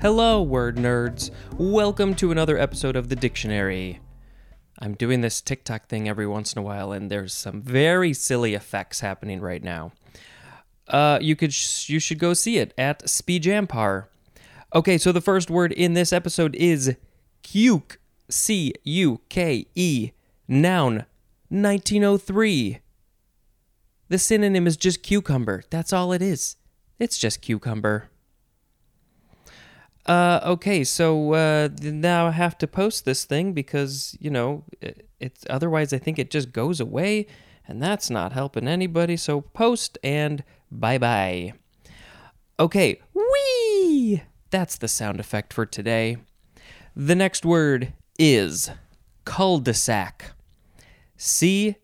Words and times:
Hello, 0.00 0.40
word 0.40 0.76
nerds. 0.76 1.30
Welcome 1.58 2.14
to 2.14 2.32
another 2.32 2.56
episode 2.56 2.96
of 2.96 3.10
the 3.10 3.16
dictionary. 3.16 4.00
I'm 4.78 4.94
doing 4.94 5.20
this 5.20 5.42
TikTok 5.42 5.88
thing 5.88 6.08
every 6.08 6.26
once 6.26 6.54
in 6.54 6.58
a 6.58 6.62
while, 6.62 6.90
and 6.90 7.10
there's 7.10 7.34
some 7.34 7.60
very 7.60 8.14
silly 8.14 8.54
effects 8.54 9.00
happening 9.00 9.42
right 9.42 9.62
now. 9.62 9.92
Uh, 10.88 11.18
you 11.20 11.36
could 11.36 11.52
sh- 11.52 11.90
you 11.90 12.00
should 12.00 12.18
go 12.18 12.32
see 12.32 12.56
it 12.56 12.72
at 12.78 13.04
Spejampar. 13.04 14.06
Okay, 14.74 14.96
so 14.96 15.12
the 15.12 15.20
first 15.20 15.50
word 15.50 15.70
in 15.70 15.92
this 15.92 16.14
episode 16.14 16.54
is 16.54 16.96
cuke. 17.42 17.98
C 18.30 18.72
U 18.84 19.20
K 19.28 19.66
E. 19.74 20.12
Noun. 20.48 21.04
1903. 21.50 22.78
The 24.08 24.18
synonym 24.18 24.66
is 24.66 24.78
just 24.78 25.02
cucumber. 25.02 25.62
That's 25.68 25.92
all 25.92 26.12
it 26.14 26.22
is. 26.22 26.56
It's 26.98 27.18
just 27.18 27.42
cucumber. 27.42 28.08
Uh, 30.06 30.40
okay, 30.44 30.82
so 30.82 31.34
uh, 31.34 31.68
now 31.82 32.26
I 32.28 32.30
have 32.32 32.56
to 32.58 32.66
post 32.66 33.04
this 33.04 33.24
thing 33.24 33.52
because 33.52 34.16
you 34.18 34.30
know 34.30 34.64
it, 34.80 35.08
it's 35.20 35.44
otherwise 35.48 35.92
I 35.92 35.98
think 35.98 36.18
it 36.18 36.30
just 36.30 36.52
goes 36.52 36.80
away, 36.80 37.26
and 37.68 37.82
that's 37.82 38.10
not 38.10 38.32
helping 38.32 38.66
anybody. 38.66 39.16
So 39.16 39.40
post 39.42 39.98
and 40.02 40.42
bye 40.70 40.98
bye. 40.98 41.52
Okay, 42.58 43.00
wee. 43.14 44.22
That's 44.50 44.76
the 44.76 44.88
sound 44.88 45.20
effect 45.20 45.52
for 45.52 45.64
today. 45.64 46.16
The 46.96 47.14
next 47.14 47.44
word 47.44 47.92
is 48.18 48.70
cul-de-sac. 49.24 50.32
C 51.16 51.76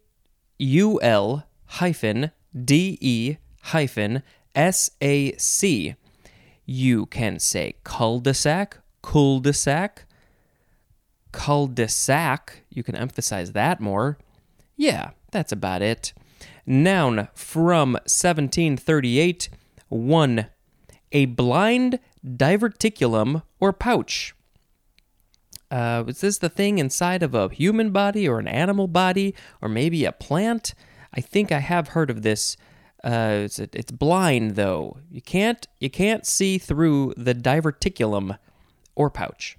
U 0.59 1.01
L 1.01 1.47
hyphen 1.67 2.33
D 2.53 2.98
E 3.00 3.37
hyphen 3.62 4.22
S 4.55 4.91
A 5.00 5.37
C. 5.37 5.94
You 6.67 7.06
can 7.06 7.39
say 7.39 7.77
cul-de-sac, 7.84 8.78
cul-de-sac, 9.03 10.05
cul-de-sac. 11.33 12.64
You 12.69 12.83
can 12.83 12.97
emphasize 12.97 13.53
that 13.53 13.81
more. 13.81 14.19
Yeah, 14.77 15.11
that's 15.31 15.53
about 15.53 15.81
it. 15.81 16.12
Noun 16.67 17.28
from 17.34 17.92
1738. 17.92 19.48
1. 19.89 20.47
A 21.12 21.27
blind 21.27 22.00
diverticulum 22.27 23.42
or 23.61 23.72
pouch. 23.72 24.34
Uh, 25.70 26.05
is 26.06 26.20
this 26.20 26.39
the 26.39 26.48
thing 26.48 26.78
inside 26.78 27.22
of 27.22 27.34
a 27.34 27.48
human 27.48 27.91
body 27.91 28.28
or 28.28 28.39
an 28.39 28.48
animal 28.48 28.89
body 28.89 29.34
or 29.61 29.69
maybe 29.69 30.05
a 30.05 30.12
plant? 30.12 30.75
I 31.14 31.20
think 31.20 31.50
I 31.50 31.61
have 31.61 31.89
heard 31.89 32.11
of 32.11 32.22
this. 32.22 32.56
Uh, 33.07 33.43
it's, 33.45 33.61
it's 33.61 33.93
blind 33.93 34.57
though. 34.57 34.99
You 35.09 35.23
can't 35.23 35.65
you 35.79 35.89
can't 35.89 36.27
see 36.27 36.59
through 36.59 37.15
the 37.17 37.35
diverticulum 37.35 38.37
or 38.97 39.11
pouch. 39.11 39.57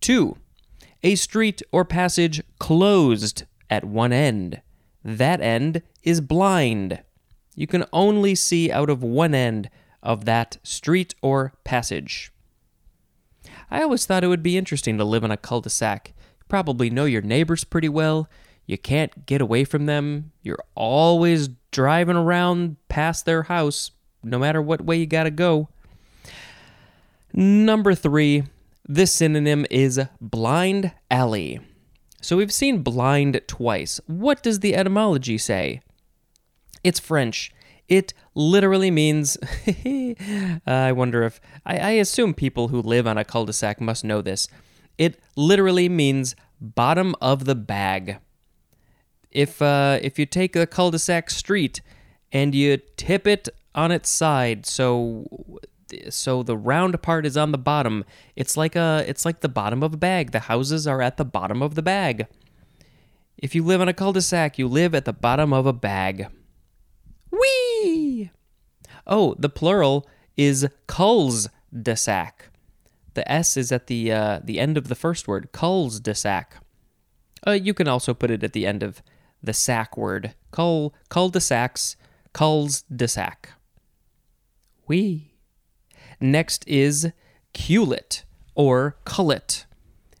Two, 0.00 0.38
a 1.02 1.14
street 1.14 1.60
or 1.72 1.84
passage 1.84 2.42
closed 2.58 3.44
at 3.68 3.84
one 3.84 4.14
end. 4.14 4.62
That 5.04 5.42
end 5.42 5.82
is 6.02 6.22
blind. 6.22 7.02
You 7.54 7.66
can 7.66 7.84
only 7.92 8.34
see 8.34 8.72
out 8.72 8.88
of 8.88 9.02
one 9.02 9.34
end 9.34 9.68
of 10.02 10.24
that 10.24 10.56
street 10.62 11.14
or 11.20 11.52
passage. 11.64 12.32
I 13.70 13.82
always 13.82 14.06
thought 14.06 14.24
it 14.24 14.28
would 14.28 14.42
be 14.42 14.56
interesting 14.56 14.96
to 14.96 15.04
live 15.04 15.22
in 15.22 15.30
a 15.30 15.36
cul 15.36 15.60
de 15.60 15.68
sac. 15.68 16.14
You 16.16 16.46
probably 16.48 16.88
know 16.88 17.04
your 17.04 17.20
neighbors 17.20 17.64
pretty 17.64 17.90
well. 17.90 18.26
You 18.64 18.78
can't 18.78 19.26
get 19.26 19.42
away 19.42 19.64
from 19.64 19.84
them. 19.84 20.32
You're 20.42 20.64
always 20.74 21.50
driving 21.70 22.16
around 22.16 22.76
past 22.88 23.24
their 23.24 23.44
house, 23.44 23.90
no 24.22 24.38
matter 24.38 24.60
what 24.60 24.84
way 24.84 24.96
you 24.96 25.06
gotta 25.06 25.30
go. 25.30 25.68
Number 27.32 27.94
three, 27.94 28.44
this 28.86 29.12
synonym 29.12 29.66
is 29.70 30.00
blind 30.20 30.92
alley. 31.10 31.60
So 32.20 32.36
we've 32.36 32.52
seen 32.52 32.82
blind 32.82 33.40
twice. 33.46 34.00
What 34.06 34.42
does 34.42 34.60
the 34.60 34.74
etymology 34.74 35.38
say? 35.38 35.82
It's 36.82 36.98
French. 36.98 37.52
It 37.88 38.12
literally 38.34 38.90
means. 38.90 39.38
I 40.66 40.92
wonder 40.92 41.22
if. 41.22 41.40
I, 41.64 41.78
I 41.78 41.90
assume 41.92 42.34
people 42.34 42.68
who 42.68 42.82
live 42.82 43.06
on 43.06 43.18
a 43.18 43.24
cul 43.24 43.46
de 43.46 43.52
sac 43.52 43.80
must 43.80 44.04
know 44.04 44.20
this. 44.20 44.48
It 44.98 45.20
literally 45.36 45.88
means 45.88 46.34
bottom 46.60 47.14
of 47.20 47.44
the 47.44 47.54
bag. 47.54 48.18
If, 49.30 49.60
uh, 49.60 49.98
if 50.02 50.18
you 50.18 50.26
take 50.26 50.56
a 50.56 50.66
cul 50.66 50.90
de 50.90 50.98
sac 50.98 51.30
street 51.30 51.80
and 52.32 52.54
you 52.54 52.78
tip 52.96 53.26
it 53.26 53.48
on 53.74 53.92
its 53.92 54.10
side 54.10 54.66
so 54.66 55.48
so 56.10 56.42
the 56.42 56.56
round 56.56 57.00
part 57.00 57.24
is 57.24 57.36
on 57.36 57.52
the 57.52 57.58
bottom 57.58 58.04
it's 58.34 58.56
like 58.56 58.74
a 58.74 59.04
it's 59.06 59.24
like 59.24 59.40
the 59.40 59.48
bottom 59.48 59.82
of 59.82 59.94
a 59.94 59.96
bag 59.96 60.32
the 60.32 60.40
houses 60.40 60.86
are 60.86 61.00
at 61.00 61.16
the 61.16 61.24
bottom 61.24 61.62
of 61.62 61.76
the 61.76 61.82
bag 61.82 62.26
if 63.38 63.54
you 63.54 63.62
live 63.62 63.80
on 63.80 63.88
a 63.88 63.94
cul-de-sac 63.94 64.58
you 64.58 64.66
live 64.66 64.94
at 64.94 65.04
the 65.04 65.12
bottom 65.12 65.52
of 65.52 65.64
a 65.64 65.72
bag 65.72 66.26
Whee! 67.30 68.30
Oh, 69.06 69.34
the 69.38 69.48
plural 69.48 70.08
is 70.36 70.66
culs 70.86 71.48
de 71.72 71.96
sac. 71.96 72.50
The 73.14 73.30
S 73.30 73.56
is 73.56 73.72
at 73.72 73.86
the 73.86 74.12
uh, 74.12 74.40
the 74.42 74.60
end 74.60 74.76
of 74.76 74.88
the 74.88 74.94
first 74.94 75.26
word, 75.26 75.50
culs 75.52 76.00
de 76.00 76.14
sac. 76.14 76.56
Uh, 77.46 77.52
you 77.52 77.74
can 77.74 77.88
also 77.88 78.14
put 78.14 78.30
it 78.30 78.44
at 78.44 78.52
the 78.52 78.66
end 78.66 78.82
of 78.82 79.02
the 79.42 79.52
sac 79.52 79.96
word, 79.96 80.34
cul 80.50 80.94
cul 81.08 81.28
de 81.28 81.40
sacs, 81.40 81.96
culs 82.32 82.82
de 82.94 83.08
sac. 83.08 83.50
Wee. 84.86 85.34
Next 86.20 86.66
is 86.66 87.12
culet 87.54 88.24
or 88.54 88.96
cullet. 89.04 89.66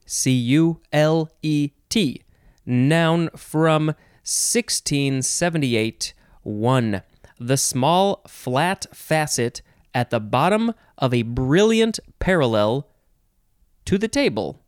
C 0.06 0.30
U 0.30 0.80
L 0.92 1.30
E 1.42 1.70
T. 1.88 2.22
Noun 2.64 3.30
from 3.36 3.88
1678 4.24 6.14
1. 6.42 7.02
The 7.40 7.56
small 7.56 8.22
flat 8.26 8.86
facet 8.92 9.62
at 9.94 10.10
the 10.10 10.20
bottom 10.20 10.74
of 10.96 11.14
a 11.14 11.22
brilliant 11.22 11.98
parallel 12.18 12.88
to 13.84 13.98
the 13.98 14.08
table. 14.08 14.62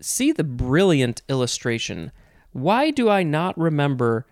See 0.00 0.32
the 0.32 0.44
brilliant 0.44 1.22
illustration. 1.28 2.12
Why 2.52 2.90
do 2.90 3.08
I 3.08 3.22
not 3.22 3.58
remember 3.58 4.26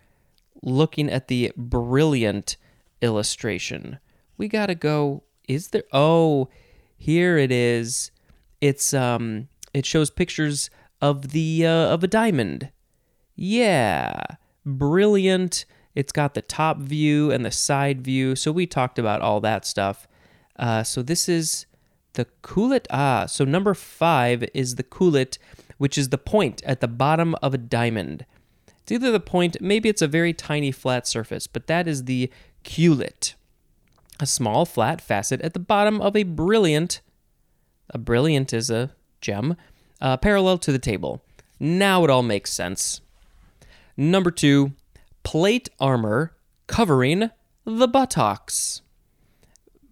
looking 0.63 1.11
at 1.11 1.29
the 1.29 1.53
brilliant 1.57 2.57
illustration? 3.01 3.99
We 4.37 4.49
got 4.49 4.67
to 4.67 4.75
go 4.75 5.25
is 5.49 5.69
there 5.69 5.85
Oh, 5.93 6.49
here 6.97 7.37
it 7.39 7.51
is. 7.51 8.11
It's 8.61 8.95
um 8.95 9.49
it 9.75 9.87
shows 9.87 10.11
pictures 10.11 10.71
of 11.01 11.31
the 11.31 11.67
uh, 11.67 11.95
of 11.95 12.05
a 12.05 12.09
diamond. 12.09 12.71
Yeah 13.35 14.37
brilliant. 14.65 15.65
It's 15.95 16.13
got 16.13 16.35
the 16.35 16.43
top 16.43 16.79
view 16.79 17.31
and 17.31 17.45
the 17.45 17.51
side 17.51 18.03
view. 18.03 18.37
So 18.37 18.53
we 18.53 18.67
talked 18.67 18.99
about 18.99 19.21
all 19.21 19.41
that 19.41 19.65
stuff. 19.65 20.07
Uh, 20.59 20.83
so 20.83 21.03
this 21.03 21.29
is 21.29 21.67
the 22.15 22.27
culet. 22.43 22.87
Ah, 22.91 23.27
so 23.27 23.45
number 23.45 23.75
five 23.75 24.49
is 24.55 24.77
the 24.77 24.83
culet, 24.83 25.39
which 25.81 25.97
is 25.97 26.11
the 26.11 26.19
point 26.19 26.63
at 26.67 26.81
the 26.81 26.87
bottom 26.87 27.35
of 27.37 27.55
a 27.55 27.59
diamond. 27.59 28.27
It's 28.83 28.93
either 28.93 29.11
the 29.11 29.19
point, 29.19 29.57
maybe 29.63 29.89
it's 29.89 30.03
a 30.03 30.07
very 30.07 30.35
tiny 30.35 30.73
flat 30.73 31.07
surface, 31.07 31.47
but 31.47 31.69
that 31.69 31.89
is 31.89 32.05
the 32.05 32.31
culet. 32.65 33.35
A 34.21 34.27
small 34.27 34.67
flat 34.67 35.01
facet 35.01 35.41
at 35.41 35.55
the 35.55 35.59
bottom 35.59 35.99
of 35.99 36.15
a 36.15 36.25
brilliant. 36.25 37.01
A 37.89 37.97
brilliant 37.97 38.53
is 38.53 38.69
a 38.69 38.91
gem, 39.23 39.57
uh, 40.03 40.19
parallel 40.19 40.59
to 40.59 40.71
the 40.71 40.79
table. 40.79 41.23
Now 41.59 42.05
it 42.05 42.11
all 42.11 42.23
makes 42.23 42.53
sense. 42.53 43.01
Number 43.97 44.31
two, 44.31 44.73
plate 45.23 45.71
armor 45.81 46.35
covering 46.67 47.31
the 47.65 47.89
buttocks. 47.89 48.83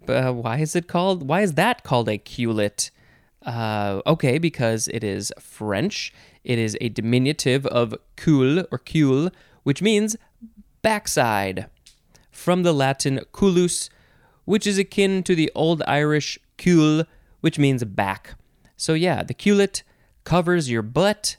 Uh, 0.06 0.34
why 0.34 0.58
is 0.58 0.76
it 0.76 0.86
called? 0.86 1.26
Why 1.26 1.40
is 1.40 1.54
that 1.54 1.82
called 1.82 2.10
a 2.10 2.18
culet? 2.18 2.90
Uh, 3.44 4.00
okay, 4.06 4.38
because 4.38 4.88
it 4.88 5.04
is 5.04 5.32
French. 5.38 6.12
It 6.44 6.58
is 6.58 6.76
a 6.80 6.88
diminutive 6.88 7.66
of 7.66 7.94
cul 8.16 8.64
or 8.70 8.78
cul, 8.78 9.30
which 9.62 9.82
means 9.82 10.16
backside. 10.82 11.68
From 12.30 12.62
the 12.62 12.72
Latin 12.72 13.20
culus, 13.32 13.90
which 14.44 14.66
is 14.66 14.78
akin 14.78 15.22
to 15.24 15.34
the 15.34 15.50
Old 15.54 15.82
Irish 15.86 16.38
cul, 16.56 17.04
which 17.40 17.58
means 17.58 17.84
back. 17.84 18.34
So 18.76 18.94
yeah, 18.94 19.22
the 19.22 19.34
culet 19.34 19.82
covers 20.24 20.70
your 20.70 20.82
butt, 20.82 21.36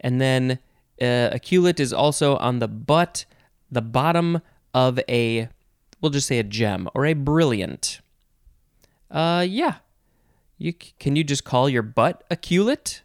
and 0.00 0.20
then 0.20 0.58
uh, 1.00 1.30
a 1.32 1.38
culet 1.38 1.80
is 1.80 1.92
also 1.92 2.36
on 2.36 2.58
the 2.58 2.68
butt, 2.68 3.24
the 3.70 3.82
bottom 3.82 4.42
of 4.72 5.00
a, 5.08 5.48
we'll 6.00 6.10
just 6.10 6.28
say 6.28 6.38
a 6.38 6.42
gem 6.42 6.88
or 6.94 7.06
a 7.06 7.14
brilliant. 7.14 8.00
Uh, 9.10 9.46
yeah. 9.48 9.76
You 10.58 10.72
can 10.72 11.16
you 11.16 11.24
just 11.24 11.44
call 11.44 11.68
your 11.68 11.82
butt 11.82 12.24
a 12.30 12.36
culet? 12.36 13.02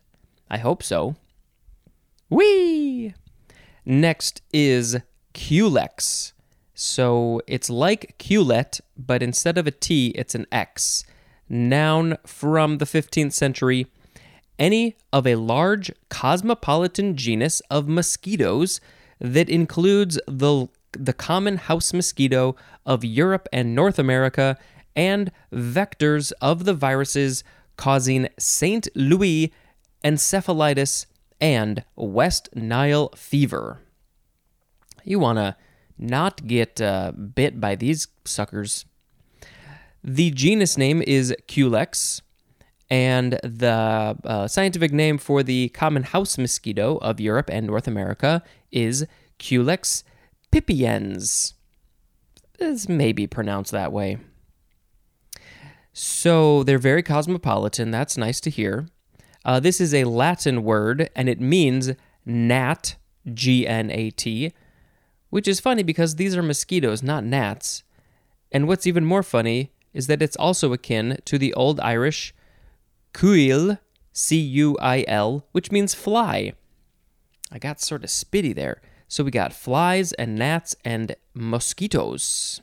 I 0.50 0.58
hope 0.58 0.84
so. 0.84 1.16
Whee! 2.30 3.14
Next 3.86 4.42
is 4.54 4.98
culex. 5.34 6.34
So 6.74 7.42
it's 7.48 7.70
like 7.70 8.16
culet, 8.20 8.80
but 8.98 9.22
instead 9.22 9.58
of 9.58 9.68
a 9.68 9.72
T, 9.72 10.10
it's 10.16 10.36
an 10.36 10.46
X. 10.52 11.04
noun 11.50 12.18
from 12.26 12.78
the 12.78 12.86
15th 12.86 13.34
century, 13.34 13.88
any 14.58 14.96
of 15.12 15.26
a 15.26 15.36
large 15.36 15.92
cosmopolitan 16.10 17.18
genus 17.18 17.62
of 17.72 17.88
mosquitoes 17.88 18.80
that 19.20 19.50
includes 19.50 20.20
the, 20.28 20.68
the 20.92 21.14
common 21.14 21.58
house 21.58 21.94
mosquito 21.94 22.56
of 22.86 23.04
Europe 23.04 23.50
and 23.52 23.76
North 23.76 23.98
America 24.00 24.58
and 25.00 25.32
vectors 25.54 26.34
of 26.42 26.66
the 26.66 26.74
viruses 26.74 27.42
causing 27.78 28.28
St. 28.38 28.90
Louis 28.96 29.54
encephalitis 30.04 31.06
and 31.40 31.86
West 31.96 32.50
Nile 32.54 33.10
fever. 33.16 33.80
You 35.06 35.20
want 35.20 35.38
to 35.38 35.56
not 35.98 36.46
get 36.46 36.82
uh, 36.82 37.14
bit 37.14 37.62
by 37.62 37.76
these 37.76 38.10
suckers. 38.26 38.84
The 40.04 40.32
genus 40.32 40.78
name 40.78 41.02
is 41.02 41.34
Culex, 41.48 42.22
and 42.90 43.40
the 43.42 44.18
uh, 44.26 44.48
scientific 44.50 44.92
name 44.92 45.18
for 45.18 45.44
the 45.44 45.70
common 45.70 46.04
house 46.04 46.38
mosquito 46.38 46.98
of 46.98 47.22
Europe 47.22 47.50
and 47.50 47.68
North 47.68 47.88
America 47.88 48.44
is 48.70 49.08
Culex 49.38 50.04
pipiens. 50.52 51.54
This 52.58 52.90
may 52.90 53.14
be 53.14 53.28
pronounced 53.28 53.72
that 53.72 53.94
way. 53.94 54.18
So 56.02 56.64
they're 56.64 56.78
very 56.80 57.04
cosmopolitan. 57.04 57.92
That's 57.92 58.16
nice 58.16 58.40
to 58.42 58.50
hear. 58.50 58.88
Uh, 59.44 59.60
this 59.60 59.82
is 59.82 59.94
a 59.94 60.06
Latin 60.06 60.64
word, 60.64 61.10
and 61.14 61.28
it 61.28 61.42
means 61.42 61.92
gnat, 62.26 62.96
G 63.34 63.68
N 63.68 63.92
A 63.92 64.10
T, 64.10 64.54
which 65.30 65.46
is 65.46 65.60
funny 65.60 65.84
because 65.84 66.16
these 66.16 66.38
are 66.38 66.42
mosquitoes, 66.42 67.04
not 67.04 67.26
gnats. 67.26 67.84
And 68.50 68.66
what's 68.66 68.88
even 68.88 69.04
more 69.04 69.24
funny 69.24 69.74
is 69.94 70.08
that 70.08 70.22
it's 70.22 70.38
also 70.38 70.72
akin 70.72 71.18
to 71.26 71.38
the 71.38 71.54
Old 71.56 71.82
Irish 71.82 72.34
cuil, 73.14 73.78
C 74.14 74.38
U 74.40 74.78
I 74.80 75.04
L, 75.06 75.48
which 75.52 75.70
means 75.70 75.94
fly. 75.94 76.54
I 77.52 77.60
got 77.60 77.82
sort 77.82 78.06
of 78.06 78.10
spitty 78.10 78.56
there. 78.56 78.82
So 79.10 79.26
we 79.26 79.32
got 79.32 79.52
flies 79.52 80.14
and 80.14 80.38
gnats 80.38 80.78
and 80.86 81.18
mosquitoes. 81.34 82.62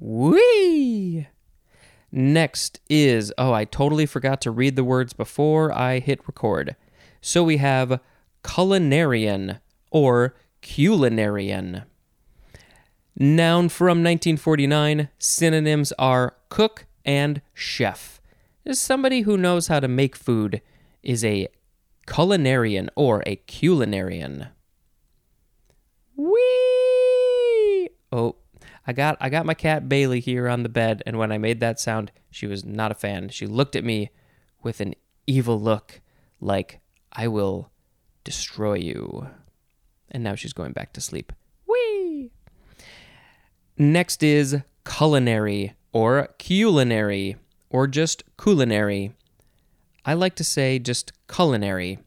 Whee! 0.00 1.28
Next 2.10 2.80
is, 2.88 3.32
oh, 3.38 3.52
I 3.52 3.64
totally 3.64 4.06
forgot 4.06 4.40
to 4.40 4.50
read 4.50 4.74
the 4.74 4.82
words 4.82 5.12
before 5.12 5.72
I 5.72 6.00
hit 6.00 6.26
record. 6.26 6.74
So 7.20 7.44
we 7.44 7.58
have 7.58 8.00
culinarian 8.42 9.60
or 9.90 10.34
culinarian. 10.62 11.84
Noun 13.16 13.68
from 13.68 13.98
1949, 13.98 15.10
synonyms 15.18 15.92
are 15.98 16.34
cook 16.48 16.86
and 17.04 17.42
chef. 17.52 18.20
Somebody 18.72 19.22
who 19.22 19.36
knows 19.36 19.68
how 19.68 19.80
to 19.80 19.88
make 19.88 20.16
food 20.16 20.62
is 21.02 21.24
a 21.24 21.48
culinarian 22.06 22.88
or 22.96 23.22
a 23.26 23.36
culinarian. 23.36 24.48
Whee! 26.16 27.90
Oh, 28.12 28.36
I 28.90 28.92
got 28.92 29.16
I 29.20 29.28
got 29.28 29.46
my 29.46 29.54
cat 29.54 29.88
Bailey 29.88 30.18
here 30.18 30.48
on 30.48 30.64
the 30.64 30.68
bed, 30.68 31.00
and 31.06 31.16
when 31.16 31.30
I 31.30 31.38
made 31.38 31.60
that 31.60 31.78
sound, 31.78 32.10
she 32.28 32.48
was 32.48 32.64
not 32.64 32.90
a 32.90 32.96
fan. 32.96 33.28
She 33.28 33.46
looked 33.46 33.76
at 33.76 33.84
me 33.84 34.10
with 34.64 34.80
an 34.80 34.96
evil 35.28 35.60
look, 35.60 36.00
like 36.40 36.80
I 37.12 37.28
will 37.28 37.70
destroy 38.24 38.74
you. 38.74 39.28
And 40.10 40.24
now 40.24 40.34
she's 40.34 40.52
going 40.52 40.72
back 40.72 40.92
to 40.94 41.00
sleep. 41.00 41.32
Whee! 41.68 42.32
Next 43.78 44.24
is 44.24 44.56
culinary 44.84 45.74
or 45.92 46.30
culinary 46.38 47.36
or 47.68 47.86
just 47.86 48.24
culinary. 48.42 49.12
I 50.04 50.14
like 50.14 50.34
to 50.34 50.42
say 50.42 50.80
just 50.80 51.12
culinary. 51.28 52.00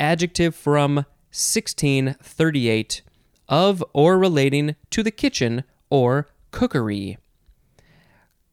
Adjective 0.00 0.54
from 0.54 1.04
1638 1.32 3.02
of 3.48 3.82
or 3.92 4.18
relating 4.18 4.76
to 4.90 5.02
the 5.02 5.10
kitchen 5.10 5.64
or 5.90 6.28
cookery. 6.50 7.18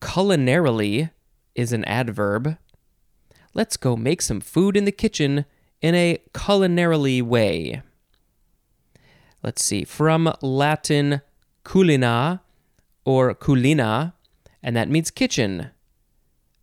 Culinarily 0.01 1.11
is 1.55 1.71
an 1.71 1.85
adverb. 1.85 2.57
Let's 3.53 3.77
go 3.77 3.95
make 3.95 4.21
some 4.21 4.41
food 4.41 4.75
in 4.75 4.85
the 4.85 4.91
kitchen 4.91 5.45
in 5.81 5.95
a 5.95 6.19
culinarily 6.33 7.21
way. 7.21 7.81
Let's 9.43 9.63
see, 9.63 9.83
from 9.83 10.33
Latin 10.41 11.21
culina 11.65 12.39
or 13.05 13.35
culina, 13.35 14.13
and 14.61 14.75
that 14.75 14.89
means 14.89 15.11
kitchen. 15.11 15.69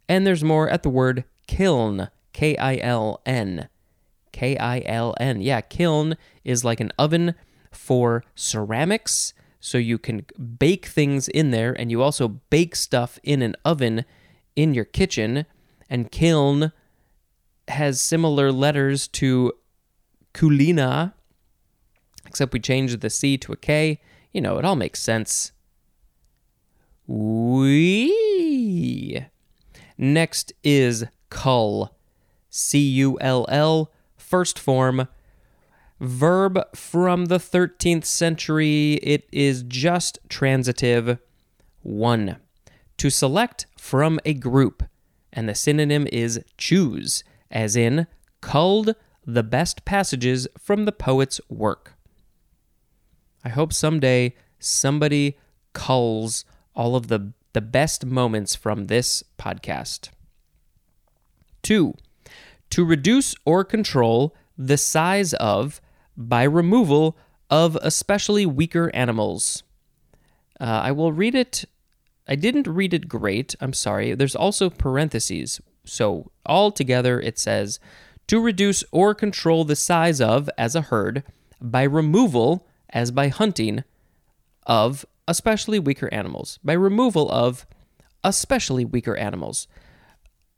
And 0.09 0.27
there's 0.27 0.43
more 0.43 0.69
at 0.69 0.83
the 0.83 0.91
word 0.91 1.25
kiln, 1.47 2.09
K 2.33 2.57
I 2.57 2.77
L 2.79 3.21
N. 3.27 3.69
K 4.33 4.57
I 4.57 4.83
L 4.87 5.15
N. 5.21 5.41
Yeah, 5.41 5.61
kiln 5.61 6.17
is 6.45 6.65
like 6.65 6.81
an 6.81 6.93
oven 6.99 7.35
for 7.71 8.25
ceramics. 8.35 9.35
So 9.61 9.79
you 9.79 9.99
can 9.99 10.25
bake 10.59 10.87
things 10.87 11.29
in 11.29 11.51
there, 11.51 11.73
and 11.79 11.91
you 11.91 12.03
also 12.03 12.29
bake 12.29 12.75
stuff 12.75 13.19
in 13.23 13.43
an 13.43 13.57
oven 13.65 14.05
in 14.57 14.73
your 14.75 14.87
kitchen. 14.87 15.45
And 15.89 16.11
kiln 16.11 16.73
has 17.69 18.01
similar 18.01 18.51
letters 18.53 19.07
to 19.09 19.53
culina, 20.33 21.13
except 22.27 22.53
we 22.53 22.61
changed 22.61 23.01
the 23.01 23.11
C 23.11 23.37
to 23.39 23.53
a 23.53 23.57
K. 23.57 24.01
You 24.33 24.41
know, 24.41 24.57
it 24.59 24.65
all 24.65 24.77
makes 24.77 25.03
sense. 25.03 25.53
We. 27.07 28.15
Next 29.99 30.53
is 30.65 31.05
cull. 31.29 31.95
C 32.49 32.79
U 32.79 33.19
L 33.21 33.45
L, 33.49 33.93
first 34.17 34.59
form 34.59 35.07
Verb 36.01 36.59
from 36.75 37.27
the 37.27 37.37
13th 37.37 38.07
century, 38.07 38.95
it 39.03 39.29
is 39.31 39.63
just 39.63 40.19
transitive. 40.31 41.19
1. 41.83 42.37
To 42.97 43.11
select 43.11 43.67
from 43.77 44.19
a 44.25 44.33
group, 44.33 44.83
and 45.31 45.47
the 45.47 45.55
synonym 45.55 46.07
is 46.11 46.43
choose, 46.57 47.23
as 47.51 47.77
in 47.77 48.07
culled 48.41 48.95
the 49.27 49.43
best 49.43 49.85
passages 49.85 50.49
from 50.59 50.87
the 50.87 50.93
poet's 50.93 51.39
work. 51.51 51.95
I 53.45 53.51
hope 53.51 53.73
someday 53.73 54.35
somebody 54.59 55.39
culls 55.75 56.47
all 56.75 56.97
of 56.97 57.09
the, 57.09 57.33
the 57.53 57.61
best 57.61 58.07
moments 58.07 58.55
from 58.55 58.87
this 58.87 59.23
podcast. 59.39 60.09
2. 61.63 61.95
To 62.71 62.85
reduce 62.87 63.35
or 63.45 63.65
control 63.65 64.35
the 64.57 64.79
size 64.79 65.35
of 65.35 65.81
by 66.17 66.43
removal 66.43 67.17
of 67.49 67.77
especially 67.83 68.47
weaker 68.47 68.91
animals. 68.95 69.63
Uh, 70.61 70.65
I 70.85 70.93
will 70.93 71.13
read 71.13 71.35
it. 71.35 71.65
I 72.29 72.37
didn't 72.37 72.67
read 72.69 72.95
it 72.95 73.09
great. 73.09 73.55
I'm 73.61 73.73
sorry. 73.73 74.15
There's 74.15 74.37
also 74.37 74.71
parentheses. 74.71 75.61
So, 75.85 76.31
altogether, 76.47 77.21
it 77.21 77.39
says 77.39 77.81
to 78.29 78.41
reduce 78.41 78.85
or 78.93 79.15
control 79.15 79.65
the 79.65 79.75
size 79.75 80.21
of, 80.21 80.49
as 80.57 80.77
a 80.77 80.83
herd, 80.83 81.25
by 81.61 81.83
removal, 81.83 82.67
as 82.91 83.11
by 83.11 83.29
hunting, 83.29 83.83
of 84.67 85.05
especially 85.27 85.81
weaker 85.81 86.09
animals. 86.13 86.61
By 86.63 86.75
removal 86.75 87.31
of 87.31 87.67
especially 88.23 88.85
weaker 88.85 89.17
animals. 89.17 89.67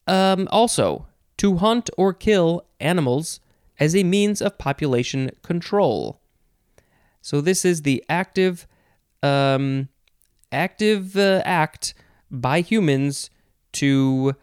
Um, 0.06 0.48
also, 0.50 1.06
to 1.38 1.56
hunt 1.56 1.88
or 1.96 2.12
kill 2.12 2.66
animals 2.80 3.40
as 3.78 3.96
a 3.96 4.04
means 4.04 4.40
of 4.40 4.58
population 4.58 5.30
control. 5.42 6.20
So 7.20 7.40
this 7.40 7.64
is 7.64 7.82
the 7.82 8.04
active, 8.08 8.66
um, 9.22 9.88
active 10.50 11.16
uh, 11.16 11.42
act 11.44 11.94
by 12.30 12.60
humans 12.60 13.30
to 13.72 14.34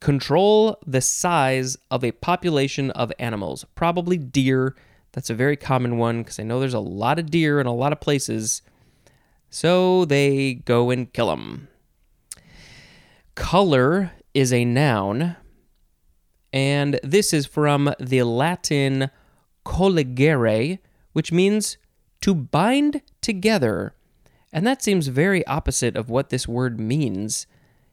control 0.00 0.78
the 0.86 1.00
size 1.00 1.76
of 1.90 2.02
a 2.02 2.12
population 2.12 2.90
of 2.90 3.12
animals, 3.18 3.64
probably 3.74 4.16
deer. 4.16 4.74
That's 5.12 5.30
a 5.30 5.34
very 5.34 5.56
common 5.56 5.98
one 5.98 6.22
because 6.22 6.40
I 6.40 6.42
know 6.42 6.58
there's 6.58 6.74
a 6.74 6.80
lot 6.80 7.18
of 7.18 7.30
deer 7.30 7.60
in 7.60 7.66
a 7.66 7.74
lot 7.74 7.92
of 7.92 8.00
places. 8.00 8.62
So 9.50 10.04
they 10.04 10.54
go 10.54 10.90
and 10.90 11.12
kill 11.12 11.28
them. 11.28 11.68
Culler 13.36 14.10
is 14.34 14.52
a 14.52 14.64
noun 14.64 15.36
and 16.52 17.00
this 17.02 17.32
is 17.32 17.46
from 17.46 17.94
the 17.98 18.22
Latin 18.22 19.10
colligere, 19.64 20.78
which 21.12 21.32
means 21.32 21.78
to 22.20 22.34
bind 22.34 23.02
together. 23.20 23.94
And 24.52 24.66
that 24.66 24.82
seems 24.82 25.08
very 25.08 25.46
opposite 25.46 25.96
of 25.96 26.10
what 26.10 26.28
this 26.28 26.46
word 26.46 26.78
means. 26.78 27.46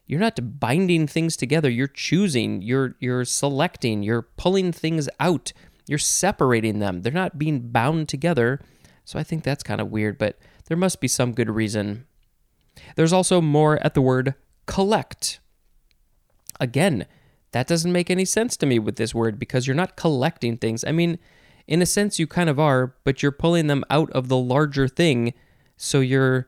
You're 0.05 0.19
not 0.19 0.59
binding 0.59 1.07
things 1.07 1.37
together, 1.37 1.69
you're 1.69 1.87
choosing, 1.87 2.61
you're 2.61 2.95
you're 2.99 3.25
selecting, 3.25 4.01
you're 4.03 4.23
pulling 4.23 4.71
things 4.71 5.07
out, 5.19 5.53
you're 5.87 5.99
separating 5.99 6.79
them. 6.79 7.01
They're 7.01 7.13
not 7.13 7.37
being 7.37 7.69
bound 7.69 8.09
together. 8.09 8.59
So 9.05 9.19
I 9.19 9.23
think 9.23 9.43
that's 9.43 9.63
kind 9.63 9.79
of 9.79 9.91
weird, 9.91 10.17
but 10.17 10.37
there 10.67 10.77
must 10.77 10.99
be 10.99 11.07
some 11.07 11.33
good 11.33 11.49
reason. 11.49 12.05
There's 12.95 13.13
also 13.13 13.39
more 13.39 13.83
at 13.83 13.93
the 13.93 14.01
word 14.01 14.35
collect. 14.65 15.39
Again, 16.59 17.05
that 17.51 17.67
doesn't 17.67 17.91
make 17.91 18.09
any 18.09 18.25
sense 18.25 18.55
to 18.57 18.65
me 18.65 18.79
with 18.79 18.97
this 18.97 19.13
word 19.13 19.39
because 19.39 19.65
you're 19.65 19.75
not 19.75 19.95
collecting 19.95 20.57
things. 20.57 20.83
I 20.85 20.91
mean, 20.91 21.17
in 21.67 21.81
a 21.81 21.85
sense, 21.85 22.19
you 22.19 22.27
kind 22.27 22.49
of 22.49 22.59
are, 22.59 22.95
but 23.03 23.21
you're 23.21 23.31
pulling 23.31 23.67
them 23.67 23.83
out 23.89 24.11
of 24.11 24.27
the 24.27 24.37
larger 24.37 24.87
thing. 24.87 25.33
So 25.77 25.99
you're, 25.99 26.47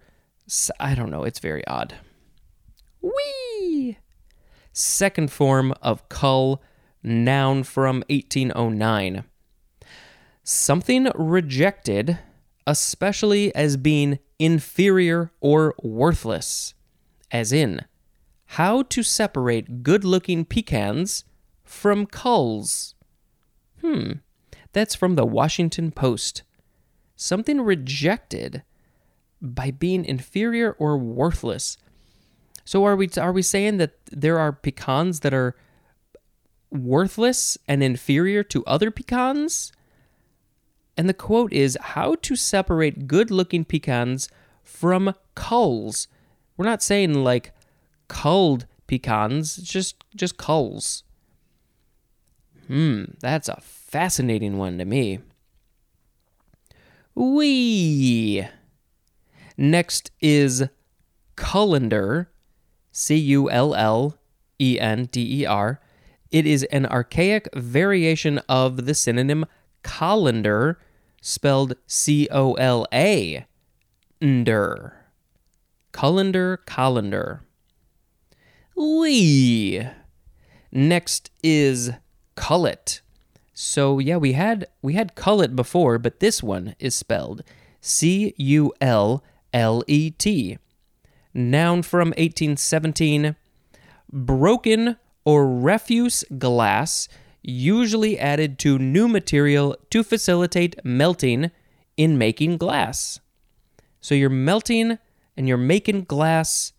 I 0.80 0.96
don't 0.96 1.12
know, 1.12 1.24
it's 1.24 1.40
very 1.40 1.66
odd. 1.68 1.96
Whee! 3.02 3.98
Second 4.74 5.32
form 5.32 5.74
of 5.82 6.08
cull, 6.10 6.62
noun 7.04 7.64
from 7.64 8.04
1809. 8.10 9.24
Something 10.44 11.10
rejected, 11.16 12.20
especially 12.66 13.54
as 13.56 13.78
being 13.78 14.20
inferior 14.40 15.32
or 15.40 15.76
worthless. 15.84 16.74
As 17.32 17.54
in, 17.54 17.86
how 18.56 18.82
to 18.84 19.02
separate 19.02 19.82
good 19.82 20.04
looking 20.04 20.44
pecans 20.44 21.24
from 21.64 22.06
culls. 22.06 22.96
Hmm, 23.80 24.12
that's 24.74 24.94
from 24.94 25.16
the 25.16 25.26
Washington 25.26 25.90
Post. 25.90 26.44
Something 27.16 27.62
rejected 27.62 28.64
by 29.42 29.72
being 29.72 30.04
inferior 30.04 30.74
or 30.74 30.98
worthless. 30.98 31.78
So 32.66 32.84
are 32.84 32.98
we 32.98 33.10
are 33.16 33.32
we 33.32 33.42
saying 33.42 33.78
that 33.78 33.94
there 34.12 34.38
are 34.38 34.52
pecans 34.52 35.22
that 35.22 35.34
are 35.34 35.56
worthless 36.70 37.58
and 37.70 37.82
inferior 37.82 38.44
to 38.44 38.66
other 38.66 38.92
pecans? 38.92 39.72
And 40.98 41.08
the 41.08 41.14
quote 41.14 41.54
is 41.54 41.78
how 41.82 42.16
to 42.16 42.36
separate 42.36 43.08
good-looking 43.08 43.64
pecans 43.64 44.28
from 44.62 45.16
culls. 45.36 46.10
We're 46.58 46.66
not 46.66 46.84
saying 46.84 47.14
like 47.14 47.54
culled 48.12 48.66
pecans, 48.88 49.56
just 49.56 50.04
just 50.14 50.36
culls. 50.36 51.04
Hmm, 52.68 53.06
that's 53.22 53.48
a 53.48 53.58
fascinating 53.62 54.58
one 54.58 54.78
to 54.80 54.86
me. 54.86 55.20
Wee. 57.16 58.46
Next 59.58 60.12
is 60.20 60.66
cullender, 61.38 62.28
C 62.92 63.16
U 63.16 63.50
L 63.50 63.74
L 63.74 64.18
E 64.60 64.78
N 64.78 65.06
D 65.06 65.42
E 65.42 65.46
R. 65.46 65.80
It 66.30 66.46
is 66.46 66.64
an 66.64 66.86
archaic 66.86 67.48
variation 67.56 68.40
of 68.50 68.86
the 68.86 68.94
synonym 68.94 69.46
colander, 69.84 70.80
spelled 71.22 71.76
C 71.88 72.28
O 72.30 72.56
L 72.56 72.86
A. 72.94 73.46
Nder. 74.22 74.92
Cullender, 75.94 76.58
colander. 76.66 77.44
Wee. 78.82 79.88
Next 80.72 81.30
is 81.44 81.92
cullet. 82.36 83.02
So 83.54 84.00
yeah, 84.00 84.18
we 84.18 84.34
had 84.34 84.66
we 84.82 84.94
had 84.94 85.14
cullet 85.14 85.56
before, 85.56 86.00
but 86.00 86.20
this 86.20 86.42
one 86.42 86.76
is 86.80 86.96
spelled 86.96 87.44
C 87.80 88.34
U 88.38 88.74
L 88.82 89.24
L 89.54 89.84
E 89.86 90.10
T. 90.10 90.58
Noun 91.32 91.84
from 91.84 92.08
1817. 92.10 93.36
Broken 94.12 94.98
or 95.24 95.48
refuse 95.48 96.24
glass, 96.40 97.08
usually 97.44 98.18
added 98.18 98.58
to 98.60 98.80
new 98.80 99.08
material 99.08 99.78
to 99.92 100.04
facilitate 100.04 100.84
melting 100.84 101.52
in 101.98 102.18
making 102.18 102.58
glass. 102.58 103.20
So 104.00 104.16
you're 104.16 104.30
melting 104.32 104.98
and 105.38 105.48
you're 105.48 105.58
making 105.58 106.06
glass 106.06 106.74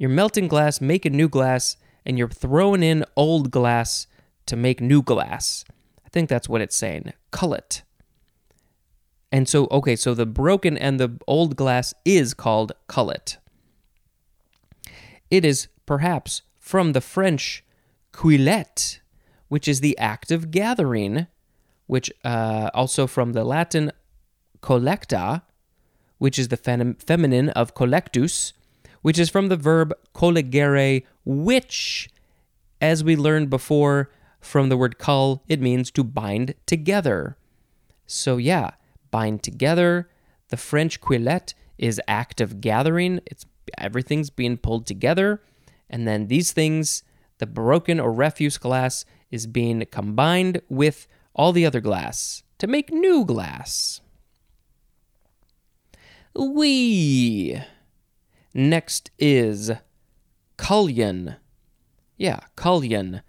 you're 0.00 0.08
melting 0.08 0.48
glass, 0.48 0.80
making 0.80 1.14
new 1.14 1.28
glass, 1.28 1.76
and 2.06 2.16
you're 2.16 2.26
throwing 2.26 2.82
in 2.82 3.04
old 3.16 3.50
glass 3.50 4.06
to 4.46 4.56
make 4.56 4.80
new 4.80 5.02
glass. 5.02 5.62
I 6.06 6.08
think 6.08 6.30
that's 6.30 6.48
what 6.48 6.62
it's 6.62 6.74
saying. 6.74 7.12
Cullet. 7.30 7.82
And 9.30 9.46
so, 9.46 9.68
okay, 9.70 9.94
so 9.96 10.14
the 10.14 10.24
broken 10.24 10.78
and 10.78 10.98
the 10.98 11.20
old 11.26 11.54
glass 11.54 11.92
is 12.06 12.32
called 12.32 12.72
cullet. 12.88 13.36
It 15.30 15.44
is 15.44 15.68
perhaps 15.84 16.42
from 16.58 16.94
the 16.94 17.02
French 17.02 17.62
cueillette, 18.14 19.00
which 19.48 19.68
is 19.68 19.80
the 19.80 19.98
act 19.98 20.30
of 20.30 20.50
gathering, 20.50 21.26
which 21.86 22.10
uh, 22.24 22.70
also 22.72 23.06
from 23.06 23.34
the 23.34 23.44
Latin 23.44 23.92
collecta, 24.62 25.42
which 26.16 26.38
is 26.38 26.48
the 26.48 26.56
fem- 26.56 26.94
feminine 26.94 27.50
of 27.50 27.74
collectus, 27.74 28.54
which 29.02 29.18
is 29.18 29.30
from 29.30 29.48
the 29.48 29.56
verb 29.56 29.92
colligere, 30.14 31.04
which, 31.24 32.08
as 32.80 33.02
we 33.04 33.16
learned 33.16 33.50
before 33.50 34.10
from 34.40 34.68
the 34.68 34.76
word 34.76 34.98
cull, 34.98 35.42
it 35.48 35.60
means 35.60 35.90
to 35.90 36.04
bind 36.04 36.54
together. 36.66 37.36
So, 38.06 38.36
yeah, 38.36 38.70
bind 39.10 39.42
together. 39.42 40.08
The 40.48 40.56
French 40.56 41.00
cueillette 41.00 41.54
is 41.78 42.00
act 42.08 42.40
of 42.40 42.60
gathering. 42.60 43.20
It's 43.26 43.46
everything's 43.78 44.30
being 44.30 44.56
pulled 44.56 44.86
together, 44.86 45.42
and 45.88 46.06
then 46.06 46.26
these 46.26 46.52
things, 46.52 47.02
the 47.38 47.46
broken 47.46 48.00
or 48.00 48.12
refuse 48.12 48.58
glass, 48.58 49.04
is 49.30 49.46
being 49.46 49.84
combined 49.90 50.60
with 50.68 51.06
all 51.34 51.52
the 51.52 51.64
other 51.64 51.80
glass 51.80 52.42
to 52.58 52.66
make 52.66 52.90
new 52.90 53.24
glass. 53.24 54.00
We 56.34 57.62
Next 58.52 59.10
is 59.18 59.70
Cullion. 60.58 61.36
Yeah, 62.16 62.40
Cullion. 62.56 63.22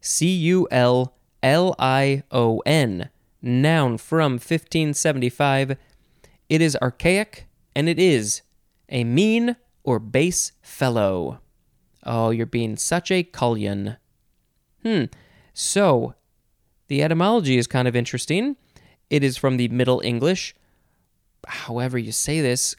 C 0.00 0.28
U 0.28 0.68
L 0.70 1.14
L 1.42 1.74
I 1.78 2.22
O 2.30 2.60
N. 2.64 3.10
Noun 3.42 3.98
from 3.98 4.32
1575. 4.32 5.76
It 6.48 6.60
is 6.60 6.76
archaic 6.80 7.46
and 7.74 7.88
it 7.88 7.98
is 7.98 8.42
a 8.88 9.04
mean 9.04 9.56
or 9.84 9.98
base 9.98 10.52
fellow. 10.62 11.40
Oh, 12.04 12.30
you're 12.30 12.46
being 12.46 12.76
such 12.76 13.10
a 13.10 13.22
cullion. 13.22 13.96
Hmm. 14.82 15.04
So, 15.52 16.14
the 16.86 17.02
etymology 17.02 17.58
is 17.58 17.66
kind 17.66 17.86
of 17.86 17.96
interesting. 17.96 18.56
It 19.10 19.22
is 19.22 19.36
from 19.36 19.56
the 19.56 19.68
Middle 19.68 20.00
English. 20.00 20.54
However, 21.46 21.98
you 21.98 22.12
say 22.12 22.40
this, 22.40 22.76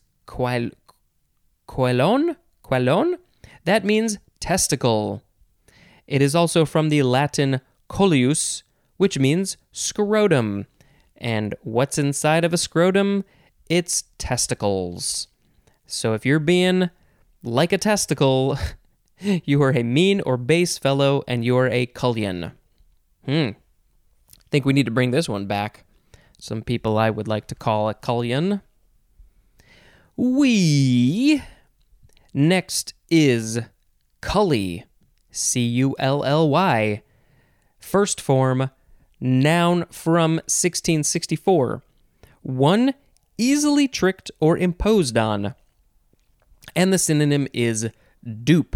Quelon? 1.69 2.35
Quelon? 2.63 3.19
That 3.65 3.85
means 3.85 4.17
testicle. 4.39 5.21
It 6.07 6.19
is 6.19 6.33
also 6.33 6.65
from 6.65 6.89
the 6.89 7.03
Latin 7.03 7.61
coleus, 7.87 8.63
which 8.97 9.19
means 9.19 9.55
scrotum. 9.71 10.65
And 11.15 11.53
what's 11.61 11.99
inside 11.99 12.43
of 12.43 12.53
a 12.53 12.57
scrotum? 12.57 13.23
It's 13.69 14.05
testicles. 14.17 15.27
So 15.85 16.15
if 16.15 16.25
you're 16.25 16.39
being 16.39 16.89
like 17.43 17.71
a 17.71 17.77
testicle, 17.77 18.57
you 19.19 19.61
are 19.61 19.71
a 19.71 19.83
mean 19.83 20.21
or 20.21 20.37
base 20.37 20.79
fellow 20.79 21.23
and 21.27 21.45
you're 21.45 21.67
a 21.67 21.85
cullion. 21.85 22.53
Hmm. 23.25 23.49
Think 24.49 24.65
we 24.65 24.73
need 24.73 24.87
to 24.87 24.91
bring 24.91 25.11
this 25.11 25.29
one 25.29 25.45
back. 25.45 25.85
Some 26.39 26.63
people 26.63 26.97
I 26.97 27.11
would 27.11 27.27
like 27.27 27.45
to 27.47 27.55
call 27.55 27.89
a 27.89 27.93
cullion. 27.93 28.63
We 30.15 31.43
Next 32.33 32.93
is 33.09 33.59
Cully, 34.21 34.85
C 35.31 35.61
U 35.61 35.95
L 35.99 36.23
L 36.23 36.49
Y. 36.49 37.01
First 37.79 38.21
form, 38.21 38.69
noun 39.19 39.85
from 39.89 40.33
1664. 40.33 41.81
One 42.41 42.93
easily 43.37 43.87
tricked 43.87 44.31
or 44.39 44.57
imposed 44.57 45.17
on. 45.17 45.55
And 46.75 46.93
the 46.93 46.99
synonym 46.99 47.47
is 47.53 47.89
dupe. 48.43 48.75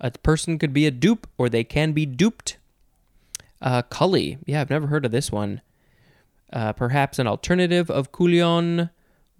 A 0.00 0.10
person 0.10 0.58
could 0.58 0.72
be 0.72 0.86
a 0.86 0.90
dupe 0.90 1.26
or 1.38 1.48
they 1.48 1.64
can 1.64 1.92
be 1.92 2.04
duped. 2.04 2.58
Uh, 3.62 3.82
Cully, 3.82 4.38
yeah, 4.44 4.60
I've 4.60 4.70
never 4.70 4.88
heard 4.88 5.06
of 5.06 5.12
this 5.12 5.30
one. 5.30 5.62
Uh, 6.52 6.72
perhaps 6.72 7.18
an 7.18 7.26
alternative 7.26 7.90
of 7.90 8.12
cullion 8.12 8.90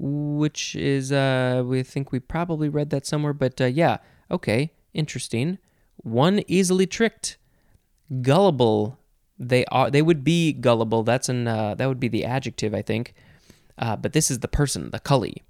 which 0.05 0.75
is 0.75 1.13
uh, 1.13 1.63
we 1.65 1.85
think 1.85 2.11
we 2.11 2.19
probably 2.19 2.69
read 2.69 2.91
that 2.91 3.07
somewhere, 3.07 3.33
but 3.33 3.61
uh, 3.61 3.67
yeah, 3.67 3.99
okay, 4.31 4.73
interesting. 4.93 5.59
One 5.99 6.43
easily 6.49 6.89
tricked, 6.89 7.39
gullible. 8.21 8.99
They 9.39 9.65
are 9.67 9.91
they 9.91 10.03
would 10.03 10.25
be 10.25 10.53
gullible. 10.53 11.05
That's 11.05 11.29
an 11.29 11.47
uh, 11.47 11.77
that 11.77 11.87
would 11.87 12.01
be 12.01 12.09
the 12.09 12.25
adjective 12.25 12.75
I 12.75 12.83
think. 12.83 13.15
Uh, 13.79 13.95
but 13.95 14.13
this 14.13 14.31
is 14.31 14.41
the 14.41 14.49
person, 14.49 14.91
the 14.91 14.99
cully. 14.99 15.43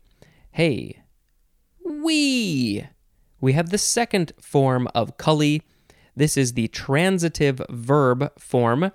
Hey, 0.50 1.02
we 1.84 2.86
we 3.40 3.54
have 3.54 3.70
the 3.70 3.78
second 3.78 4.32
form 4.38 4.86
of 4.94 5.16
cully. 5.16 5.62
This 6.14 6.36
is 6.36 6.52
the 6.52 6.68
transitive 6.68 7.62
verb 7.70 8.38
form 8.38 8.92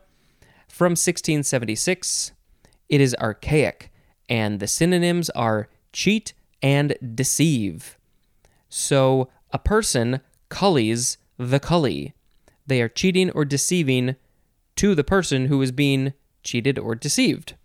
from 0.67 0.91
1676. 0.91 2.31
It 2.89 3.01
is 3.01 3.15
archaic 3.19 3.91
and 4.29 4.59
the 4.59 4.67
synonyms 4.67 5.29
are 5.31 5.69
cheat 5.93 6.33
and 6.61 6.95
deceive. 7.15 7.97
So 8.69 9.29
a 9.51 9.59
person 9.59 10.21
cullies 10.49 11.17
the 11.37 11.59
cully. 11.59 12.13
They 12.65 12.81
are 12.81 12.89
cheating 12.89 13.29
or 13.31 13.45
deceiving 13.45 14.15
to 14.75 14.95
the 14.95 15.03
person 15.03 15.45
who 15.45 15.61
is 15.61 15.71
being 15.71 16.13
cheated 16.43 16.77
or 16.77 16.95
deceived. 16.95 17.55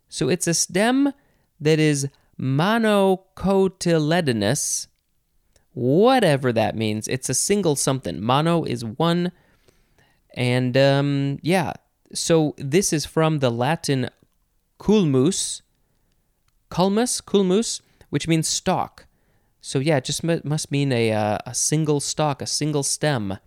So 0.10 0.27
it's 0.27 0.48
a 0.48 0.56
stem 0.56 1.13
that 1.60 1.77
is 1.77 2.08
monocotyledonous, 2.39 4.88
whatever 5.74 6.51
that 6.54 6.75
means. 6.75 7.08
It's 7.08 7.30
a 7.30 7.34
single 7.34 7.75
something. 7.75 8.22
Mono 8.22 8.63
is 8.63 8.84
one. 8.84 9.32
And 10.36 10.78
um, 10.78 11.40
yeah, 11.42 11.74
so 12.13 12.56
this 12.58 12.94
is 12.94 13.06
from 13.06 13.40
the 13.40 13.50
Latin 13.50 14.10
culmus, 14.80 15.62
culmus, 16.70 17.22
culmus, 17.22 17.82
which 18.10 18.28
means 18.28 18.48
stalk. 18.48 19.06
So 19.62 19.80
yeah, 19.80 19.98
it 19.98 20.06
just 20.06 20.24
must 20.24 20.72
mean 20.72 20.92
a, 20.92 21.12
uh, 21.12 21.38
a 21.46 21.54
single 21.54 22.00
stalk, 22.00 22.42
a 22.42 22.48
single 22.48 22.84
stem. 22.84 23.38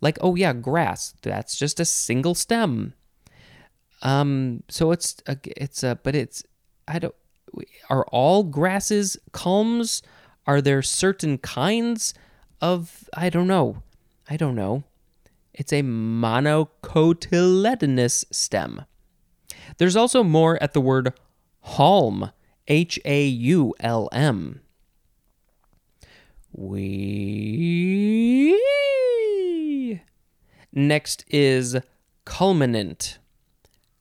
Like, 0.00 0.18
oh 0.20 0.34
yeah, 0.34 0.52
grass. 0.52 1.14
That's 1.22 1.56
just 1.56 1.78
a 1.78 1.84
single 1.84 2.34
stem. 2.34 2.94
Um, 4.02 4.64
so 4.68 4.90
it's 4.90 5.16
a, 5.26 5.36
it's 5.44 5.84
a, 5.84 5.98
but 6.02 6.16
it's, 6.16 6.42
I 6.88 6.98
don't, 6.98 7.14
are 7.88 8.04
all 8.06 8.42
grasses 8.42 9.16
culms? 9.32 10.02
Are 10.46 10.60
there 10.60 10.82
certain 10.82 11.38
kinds 11.38 12.12
of, 12.60 13.08
I 13.14 13.30
don't 13.30 13.46
know. 13.46 13.82
I 14.28 14.36
don't 14.36 14.54
know. 14.54 14.84
It's 15.52 15.72
a 15.72 15.82
monocotyledonous 15.82 18.24
stem. 18.30 18.84
There's 19.78 19.96
also 19.96 20.22
more 20.24 20.62
at 20.62 20.72
the 20.72 20.80
word 20.80 21.12
haulm, 21.66 22.32
H 22.68 22.98
A 23.04 23.26
U 23.26 23.74
L 23.80 24.08
M. 24.12 24.60
We. 26.52 28.56
Next 30.72 31.24
is 31.28 31.76
culminant. 32.24 33.18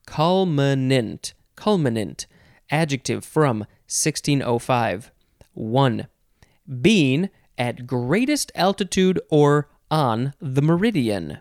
Culminant. 0.06 1.34
Culminant. 1.56 2.28
Adjective 2.70 3.26
from 3.26 3.62
1605. 3.88 5.12
1. 5.54 6.08
Being 6.82 7.30
at 7.58 7.88
greatest 7.88 8.52
altitude 8.56 9.20
or 9.30 9.70
on 9.90 10.34
the 10.40 10.62
meridian. 10.62 11.40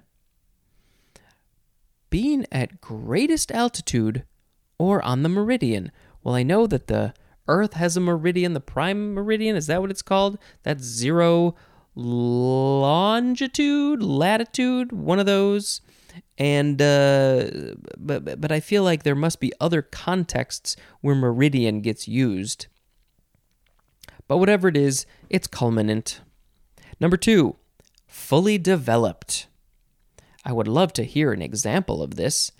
Being 2.10 2.46
at 2.50 2.80
greatest 2.80 3.52
altitude 3.52 4.24
or 4.78 5.02
on 5.04 5.22
the 5.22 5.28
meridian. 5.28 5.92
Well, 6.22 6.34
I 6.34 6.42
know 6.42 6.66
that 6.66 6.88
the 6.88 7.14
Earth 7.46 7.74
has 7.74 7.96
a 7.96 8.00
meridian, 8.00 8.54
the 8.54 8.60
prime 8.60 9.14
meridian, 9.14 9.56
is 9.56 9.66
that 9.66 9.80
what 9.80 9.90
it's 9.90 10.02
called? 10.02 10.38
That's 10.62 10.84
zero 10.84 11.54
longitude, 11.94 14.02
latitude, 14.02 14.92
one 14.92 15.18
of 15.18 15.26
those. 15.26 15.80
And 16.38 16.80
uh, 16.80 17.74
but 17.98 18.40
but 18.40 18.50
I 18.50 18.60
feel 18.60 18.82
like 18.82 19.02
there 19.02 19.14
must 19.14 19.40
be 19.40 19.52
other 19.60 19.82
contexts 19.82 20.74
where 21.00 21.14
meridian 21.14 21.82
gets 21.82 22.08
used. 22.08 22.66
But 24.30 24.38
whatever 24.38 24.68
it 24.68 24.76
is, 24.76 25.06
it's 25.28 25.48
culminant. 25.48 26.20
Number 27.00 27.16
two, 27.16 27.56
fully 28.06 28.58
developed. 28.58 29.48
I 30.44 30.52
would 30.52 30.68
love 30.68 30.92
to 30.92 31.04
hear 31.04 31.32
an 31.32 31.42
example 31.42 32.00
of 32.00 32.14
this. 32.14 32.52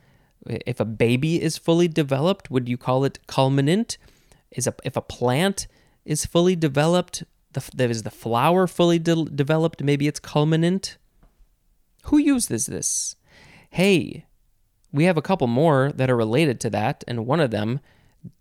If 0.45 0.81
a 0.81 0.85
baby 0.85 1.41
is 1.41 1.59
fully 1.59 1.87
developed, 1.87 2.51
would 2.51 2.69
you 2.69 2.77
call 2.77 3.05
it 3.05 3.21
culminant? 3.29 3.99
Is 4.51 4.67
a, 4.67 4.75
if 4.83 4.97
a 4.97 5.01
plant 5.01 5.69
is 6.05 6.27
fully 6.27 6.57
developed, 6.57 7.23
the, 7.53 7.89
is 7.89 8.03
the 8.03 8.11
flower 8.11 8.67
fully 8.67 8.99
de- 8.99 9.27
developed, 9.27 9.81
maybe 9.81 10.09
it's 10.09 10.19
culminant? 10.19 10.97
Who 12.07 12.19
uses 12.19 12.67
this? 12.67 13.15
Hey, 13.71 14.27
we 14.91 15.05
have 15.05 15.17
a 15.17 15.23
couple 15.23 15.47
more 15.47 15.93
that 15.93 16.11
are 16.11 16.17
related 16.17 16.59
to 16.63 16.71
that, 16.71 17.05
and 17.07 17.29
one 17.29 17.39
of 17.39 17.53
them 17.53 17.79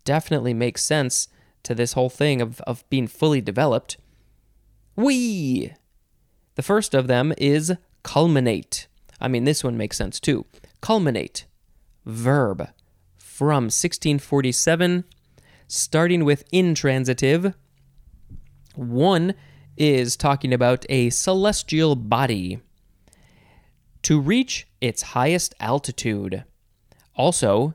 definitely 0.04 0.52
makes 0.52 0.82
sense 0.82 1.28
to 1.62 1.74
this 1.74 1.92
whole 1.92 2.10
thing 2.10 2.40
of, 2.40 2.60
of 2.62 2.88
being 2.90 3.06
fully 3.06 3.40
developed. 3.40 3.96
We. 4.96 5.72
The 6.54 6.62
first 6.62 6.94
of 6.94 7.06
them 7.06 7.32
is 7.38 7.74
culminate. 8.02 8.86
I 9.20 9.28
mean, 9.28 9.44
this 9.44 9.62
one 9.62 9.76
makes 9.76 9.96
sense 9.96 10.18
too. 10.20 10.46
Culminate. 10.80 11.46
Verb. 12.06 12.70
From 13.16 13.64
1647, 13.64 15.04
starting 15.68 16.24
with 16.24 16.44
intransitive. 16.52 17.54
One 18.74 19.34
is 19.76 20.16
talking 20.16 20.52
about 20.52 20.84
a 20.88 21.10
celestial 21.10 21.96
body. 21.96 22.60
To 24.02 24.20
reach 24.20 24.66
its 24.80 25.02
highest 25.02 25.54
altitude. 25.60 26.44
Also, 27.14 27.74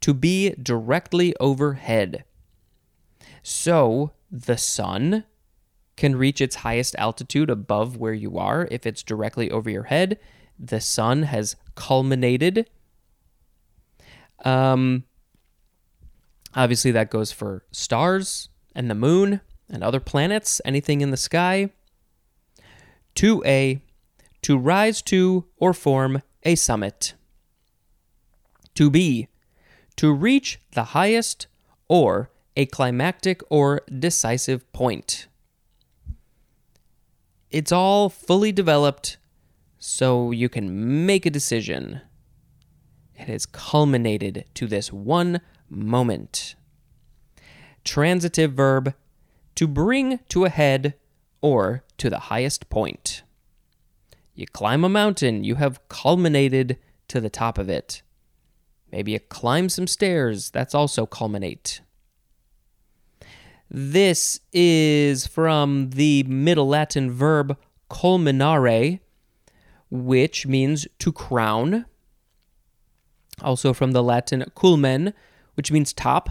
to 0.00 0.14
be 0.14 0.50
directly 0.62 1.34
overhead. 1.40 2.24
So, 3.42 4.12
the 4.30 4.56
sun 4.56 5.24
can 5.96 6.16
reach 6.16 6.40
its 6.40 6.56
highest 6.56 6.94
altitude 6.96 7.48
above 7.48 7.96
where 7.96 8.12
you 8.12 8.38
are 8.38 8.68
if 8.70 8.86
it's 8.86 9.02
directly 9.02 9.50
over 9.50 9.70
your 9.70 9.84
head. 9.84 10.18
The 10.58 10.80
sun 10.80 11.24
has 11.24 11.56
culminated. 11.74 12.68
Um, 14.44 15.04
obviously, 16.54 16.90
that 16.92 17.10
goes 17.10 17.32
for 17.32 17.64
stars 17.70 18.48
and 18.74 18.90
the 18.90 18.94
moon 18.94 19.40
and 19.70 19.82
other 19.82 20.00
planets, 20.00 20.60
anything 20.64 21.00
in 21.00 21.10
the 21.10 21.16
sky. 21.16 21.70
2a, 23.16 23.80
to 24.42 24.58
rise 24.58 25.02
to 25.02 25.46
or 25.56 25.72
form 25.72 26.22
a 26.42 26.54
summit. 26.54 27.14
To 28.74 28.90
be, 28.90 29.28
to 29.96 30.12
reach 30.12 30.60
the 30.72 30.84
highest 30.84 31.46
or 31.88 32.30
a 32.56 32.66
climactic 32.66 33.42
or 33.50 33.82
decisive 33.98 34.70
point. 34.72 35.28
It's 37.50 37.70
all 37.70 38.08
fully 38.08 38.50
developed 38.50 39.18
so 39.78 40.30
you 40.30 40.48
can 40.48 41.06
make 41.06 41.26
a 41.26 41.30
decision. 41.30 42.00
It 43.14 43.28
has 43.28 43.46
culminated 43.46 44.46
to 44.54 44.66
this 44.66 44.92
one 44.92 45.40
moment. 45.68 46.54
Transitive 47.84 48.52
verb 48.52 48.94
to 49.54 49.68
bring 49.68 50.18
to 50.28 50.44
a 50.44 50.50
head 50.50 50.94
or 51.40 51.84
to 51.98 52.10
the 52.10 52.18
highest 52.18 52.68
point. 52.68 53.22
You 54.34 54.46
climb 54.46 54.84
a 54.84 54.88
mountain, 54.88 55.44
you 55.44 55.54
have 55.54 55.88
culminated 55.88 56.78
to 57.08 57.20
the 57.20 57.30
top 57.30 57.58
of 57.58 57.68
it. 57.68 58.02
Maybe 58.92 59.12
you 59.12 59.20
climb 59.20 59.68
some 59.68 59.86
stairs, 59.86 60.50
that's 60.50 60.74
also 60.74 61.06
culminate. 61.06 61.80
This 63.70 64.40
is 64.52 65.26
from 65.26 65.90
the 65.90 66.22
Middle 66.24 66.68
Latin 66.68 67.10
verb 67.10 67.58
culminare, 67.90 69.00
which 69.90 70.46
means 70.46 70.86
to 70.98 71.12
crown. 71.12 71.86
Also 73.42 73.72
from 73.72 73.92
the 73.92 74.02
Latin 74.02 74.44
culmen, 74.54 75.12
which 75.54 75.70
means 75.72 75.92
top. 75.92 76.30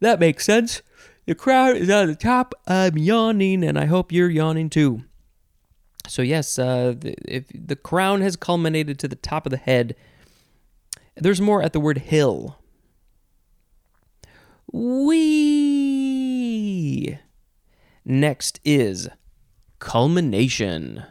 That 0.00 0.20
makes 0.20 0.44
sense. 0.44 0.82
The 1.26 1.34
crowd 1.34 1.76
is 1.76 1.90
at 1.90 2.06
the 2.06 2.14
top. 2.14 2.54
I'm 2.66 2.96
yawning, 2.96 3.62
and 3.62 3.78
I 3.78 3.84
hope 3.84 4.12
you're 4.12 4.30
yawning 4.30 4.70
too. 4.70 5.04
So 6.06 6.22
yes, 6.22 6.58
uh, 6.58 6.94
the, 6.96 7.14
if 7.26 7.44
the 7.52 7.76
crown 7.76 8.22
has 8.22 8.36
culminated 8.36 8.98
to 9.00 9.08
the 9.08 9.16
top 9.16 9.44
of 9.44 9.50
the 9.50 9.58
head, 9.58 9.94
there's 11.16 11.40
more 11.40 11.62
at 11.62 11.72
the 11.74 11.80
word 11.80 11.98
hill. 11.98 12.58
We. 14.72 16.07
Next 18.04 18.60
is 18.64 19.08
culmination. 19.78 21.04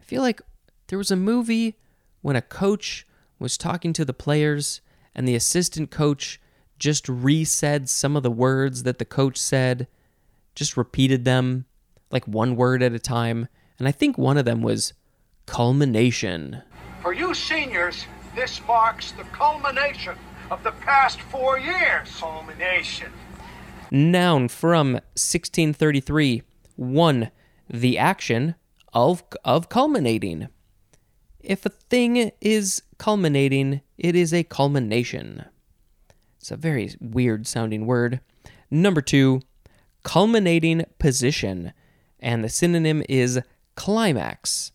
I 0.00 0.02
feel 0.02 0.22
like 0.22 0.40
there 0.88 0.98
was 0.98 1.10
a 1.10 1.16
movie 1.16 1.76
when 2.22 2.36
a 2.36 2.42
coach 2.42 3.06
was 3.38 3.58
talking 3.58 3.92
to 3.94 4.04
the 4.04 4.14
players 4.14 4.80
and 5.14 5.26
the 5.26 5.34
assistant 5.34 5.90
coach 5.90 6.40
just 6.78 7.08
re-said 7.08 7.88
some 7.88 8.16
of 8.16 8.22
the 8.22 8.30
words 8.30 8.82
that 8.82 8.98
the 8.98 9.04
coach 9.04 9.38
said, 9.38 9.86
just 10.54 10.76
repeated 10.76 11.24
them 11.24 11.64
like 12.10 12.26
one 12.26 12.56
word 12.56 12.82
at 12.82 12.92
a 12.92 12.98
time, 12.98 13.48
and 13.78 13.88
I 13.88 13.92
think 13.92 14.16
one 14.16 14.36
of 14.36 14.44
them 14.44 14.62
was 14.62 14.92
culmination. 15.46 16.62
For 17.02 17.12
you 17.12 17.34
seniors, 17.34 18.06
this 18.34 18.60
marks 18.66 19.12
the 19.12 19.24
culmination 19.24 20.16
of 20.50 20.62
the 20.62 20.72
past 20.72 21.20
four 21.20 21.58
years. 21.58 22.08
Culmination. 22.18 23.12
Noun 23.94 24.48
from 24.48 24.94
1633. 24.94 26.42
1. 26.74 27.30
The 27.70 27.96
action 27.96 28.56
of, 28.92 29.22
of 29.44 29.68
culminating. 29.68 30.48
If 31.38 31.64
a 31.64 31.68
thing 31.68 32.32
is 32.40 32.82
culminating, 32.98 33.82
it 33.96 34.16
is 34.16 34.34
a 34.34 34.42
culmination. 34.42 35.44
It's 36.40 36.50
a 36.50 36.56
very 36.56 36.90
weird 37.00 37.46
sounding 37.46 37.86
word. 37.86 38.18
Number 38.68 39.00
two, 39.00 39.42
culminating 40.02 40.86
position, 40.98 41.72
and 42.18 42.42
the 42.42 42.48
synonym 42.48 43.04
is 43.08 43.40
climax. 43.76 44.72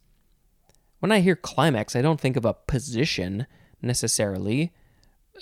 When 0.99 1.11
I 1.11 1.19
hear 1.19 1.35
climax, 1.35 1.93
I 1.93 2.01
don't 2.01 2.21
think 2.21 2.37
of 2.37 2.45
a 2.45 2.53
position 2.53 3.47
necessarily. 3.81 4.71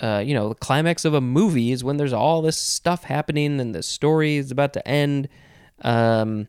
Uh, 0.00 0.22
you 0.24 0.34
know, 0.34 0.50
the 0.50 0.54
climax 0.54 1.04
of 1.04 1.14
a 1.14 1.20
movie 1.20 1.72
is 1.72 1.82
when 1.82 1.96
there's 1.96 2.12
all 2.12 2.40
this 2.40 2.56
stuff 2.56 3.04
happening 3.04 3.60
and 3.60 3.74
the 3.74 3.82
story 3.82 4.36
is 4.36 4.50
about 4.50 4.72
to 4.74 4.86
end. 4.86 5.28
Um, 5.82 6.48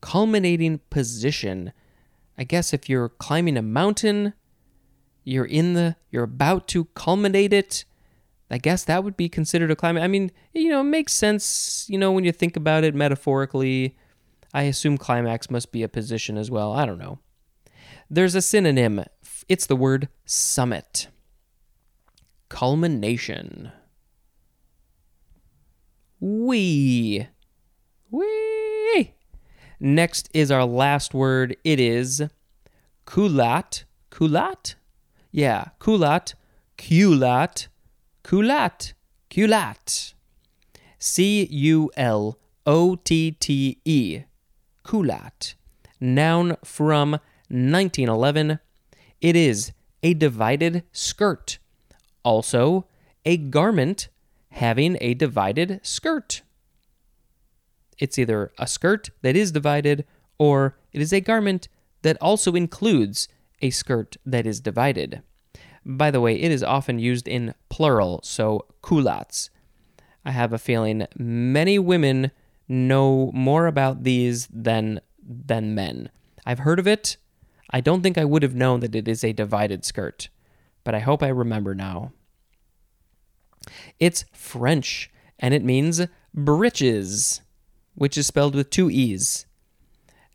culminating 0.00 0.80
position. 0.90 1.72
I 2.36 2.44
guess 2.44 2.72
if 2.72 2.88
you're 2.88 3.08
climbing 3.08 3.56
a 3.56 3.62
mountain, 3.62 4.34
you're 5.24 5.44
in 5.44 5.74
the, 5.74 5.96
you're 6.10 6.24
about 6.24 6.68
to 6.68 6.84
culminate 6.94 7.52
it. 7.52 7.84
I 8.50 8.58
guess 8.58 8.84
that 8.84 9.04
would 9.04 9.16
be 9.16 9.28
considered 9.28 9.70
a 9.70 9.76
climate. 9.76 10.02
I 10.02 10.08
mean, 10.08 10.30
you 10.54 10.70
know, 10.70 10.80
it 10.80 10.84
makes 10.84 11.12
sense, 11.12 11.86
you 11.88 11.98
know, 11.98 12.12
when 12.12 12.24
you 12.24 12.32
think 12.32 12.56
about 12.56 12.84
it 12.84 12.94
metaphorically. 12.94 13.96
I 14.54 14.62
assume 14.62 14.96
climax 14.96 15.50
must 15.50 15.72
be 15.72 15.82
a 15.82 15.88
position 15.88 16.38
as 16.38 16.50
well. 16.50 16.72
I 16.72 16.86
don't 16.86 16.98
know. 16.98 17.18
There's 18.08 18.34
a 18.34 18.40
synonym. 18.40 19.04
It's 19.48 19.66
the 19.66 19.76
word 19.76 20.08
summit. 20.24 21.08
Culmination. 22.48 23.72
We. 26.20 27.28
We. 28.10 29.14
Next 29.80 30.28
is 30.34 30.50
our 30.50 30.64
last 30.64 31.14
word. 31.14 31.56
It 31.62 31.78
is 31.78 32.22
culotte. 33.06 33.84
Culotte? 34.10 34.74
Yeah, 35.30 35.66
culotte. 35.78 36.34
Culotte. 36.76 37.68
Culotte. 38.24 38.94
Culotte. 39.30 40.14
C 40.98 41.46
U 41.50 41.90
L 41.96 42.38
O 42.66 42.96
T 42.96 43.30
T 43.32 43.78
E. 43.84 44.22
Culotte. 44.82 45.54
Noun 46.00 46.56
from 46.64 47.12
1911. 47.48 48.58
It 49.20 49.36
is 49.36 49.72
a 50.02 50.14
divided 50.14 50.82
skirt. 50.92 51.58
Also, 52.28 52.84
a 53.24 53.38
garment 53.38 54.08
having 54.50 54.98
a 55.00 55.14
divided 55.14 55.80
skirt. 55.82 56.42
It's 57.96 58.18
either 58.18 58.52
a 58.58 58.66
skirt 58.66 59.08
that 59.22 59.34
is 59.34 59.50
divided 59.50 60.04
or 60.38 60.76
it 60.92 61.00
is 61.00 61.10
a 61.14 61.22
garment 61.22 61.68
that 62.02 62.18
also 62.20 62.52
includes 62.54 63.28
a 63.62 63.70
skirt 63.70 64.18
that 64.26 64.46
is 64.46 64.60
divided. 64.60 65.22
By 65.86 66.10
the 66.10 66.20
way, 66.20 66.34
it 66.38 66.52
is 66.52 66.62
often 66.62 66.98
used 66.98 67.26
in 67.26 67.54
plural, 67.70 68.20
so 68.22 68.66
culottes. 68.82 69.48
I 70.22 70.32
have 70.32 70.52
a 70.52 70.58
feeling 70.58 71.06
many 71.16 71.78
women 71.78 72.30
know 72.68 73.30
more 73.32 73.66
about 73.66 74.02
these 74.02 74.48
than 74.48 75.00
than 75.26 75.74
men. 75.74 76.10
I've 76.44 76.58
heard 76.58 76.78
of 76.78 76.86
it. 76.86 77.16
I 77.70 77.80
don't 77.80 78.02
think 78.02 78.18
I 78.18 78.26
would 78.26 78.42
have 78.42 78.54
known 78.54 78.80
that 78.80 78.94
it 78.94 79.08
is 79.08 79.24
a 79.24 79.32
divided 79.32 79.86
skirt, 79.86 80.28
but 80.84 80.94
I 80.94 80.98
hope 80.98 81.22
I 81.22 81.28
remember 81.28 81.74
now. 81.74 82.12
It's 83.98 84.24
French 84.32 85.10
and 85.38 85.54
it 85.54 85.64
means 85.64 86.06
breeches, 86.34 87.40
which 87.94 88.18
is 88.18 88.26
spelled 88.26 88.54
with 88.54 88.70
two 88.70 88.90
e's. 88.90 89.46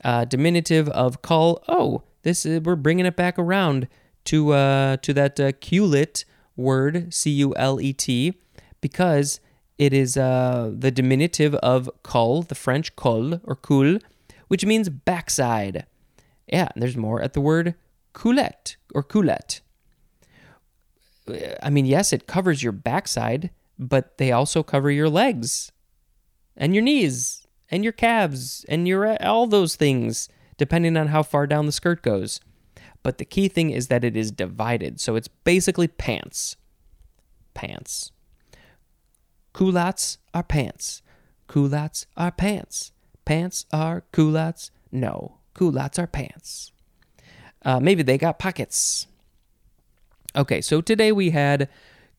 Uh, 0.04 0.26
diminutive 0.26 0.90
of 0.90 1.22
call. 1.22 1.64
Oh, 1.68 2.04
this 2.24 2.46
is, 2.46 2.62
we're 2.62 2.76
bringing 2.76 3.06
it 3.06 3.16
back 3.16 3.40
around 3.40 3.88
to 4.26 4.52
uh, 4.52 4.98
to 4.98 5.14
that 5.14 5.40
uh, 5.40 5.52
culet 5.54 6.26
word, 6.56 7.14
C 7.14 7.30
U 7.32 7.56
L 7.56 7.80
E 7.80 7.94
T, 7.94 8.34
because 8.82 9.40
it 9.78 9.94
is 9.94 10.18
uh, 10.18 10.72
the 10.74 10.92
diminutive 10.92 11.56
of 11.56 11.90
col, 12.04 12.42
the 12.42 12.56
French 12.56 12.96
col 12.96 13.40
or 13.44 13.56
coul, 13.56 13.98
which 14.48 14.66
means 14.66 14.90
backside. 14.90 15.86
Yeah, 16.48 16.70
there's 16.76 16.98
more 16.98 17.22
at 17.22 17.34
the 17.34 17.42
word 17.42 17.76
coulette 18.14 18.76
or 18.94 19.04
coulette. 19.04 19.62
I 21.62 21.70
mean, 21.70 21.86
yes, 21.86 22.12
it 22.14 22.28
covers 22.28 22.64
your 22.64 22.72
backside, 22.72 23.50
but 23.80 24.18
they 24.18 24.32
also 24.32 24.64
cover 24.64 24.92
your 24.92 25.10
legs 25.10 25.72
and 26.56 26.74
your 26.74 26.84
knees 26.84 27.48
and 27.72 27.84
your 27.84 27.94
calves 27.94 28.66
and 28.68 28.88
your 28.88 29.22
all 29.24 29.48
those 29.48 29.76
things, 29.76 30.30
depending 30.58 30.98
on 30.98 31.08
how 31.08 31.24
far 31.24 31.48
down 31.48 31.66
the 31.66 31.72
skirt 31.72 32.02
goes. 32.02 32.40
But 33.02 33.18
the 33.18 33.26
key 33.26 33.48
thing 33.48 33.70
is 33.70 33.88
that 33.88 34.04
it 34.04 34.16
is 34.16 34.32
divided, 34.32 35.00
so 35.00 35.16
it's 35.16 35.28
basically 35.28 35.88
pants. 35.88 36.56
Pants. 37.54 38.12
Culottes 39.54 40.18
are 40.34 40.44
pants. 40.44 41.02
Culottes 41.48 42.08
are 42.18 42.32
pants. 42.32 42.92
Pants 43.26 43.66
are 43.72 44.04
culottes. 44.12 44.72
No, 44.92 45.40
culottes 45.54 46.00
are 46.00 46.08
pants. 46.08 46.72
Uh, 47.64 47.80
maybe 47.80 48.04
they 48.04 48.18
got 48.18 48.40
pockets. 48.40 49.08
Okay, 50.36 50.62
so 50.62 50.82
today 50.82 51.12
we 51.12 51.30
had 51.30 51.70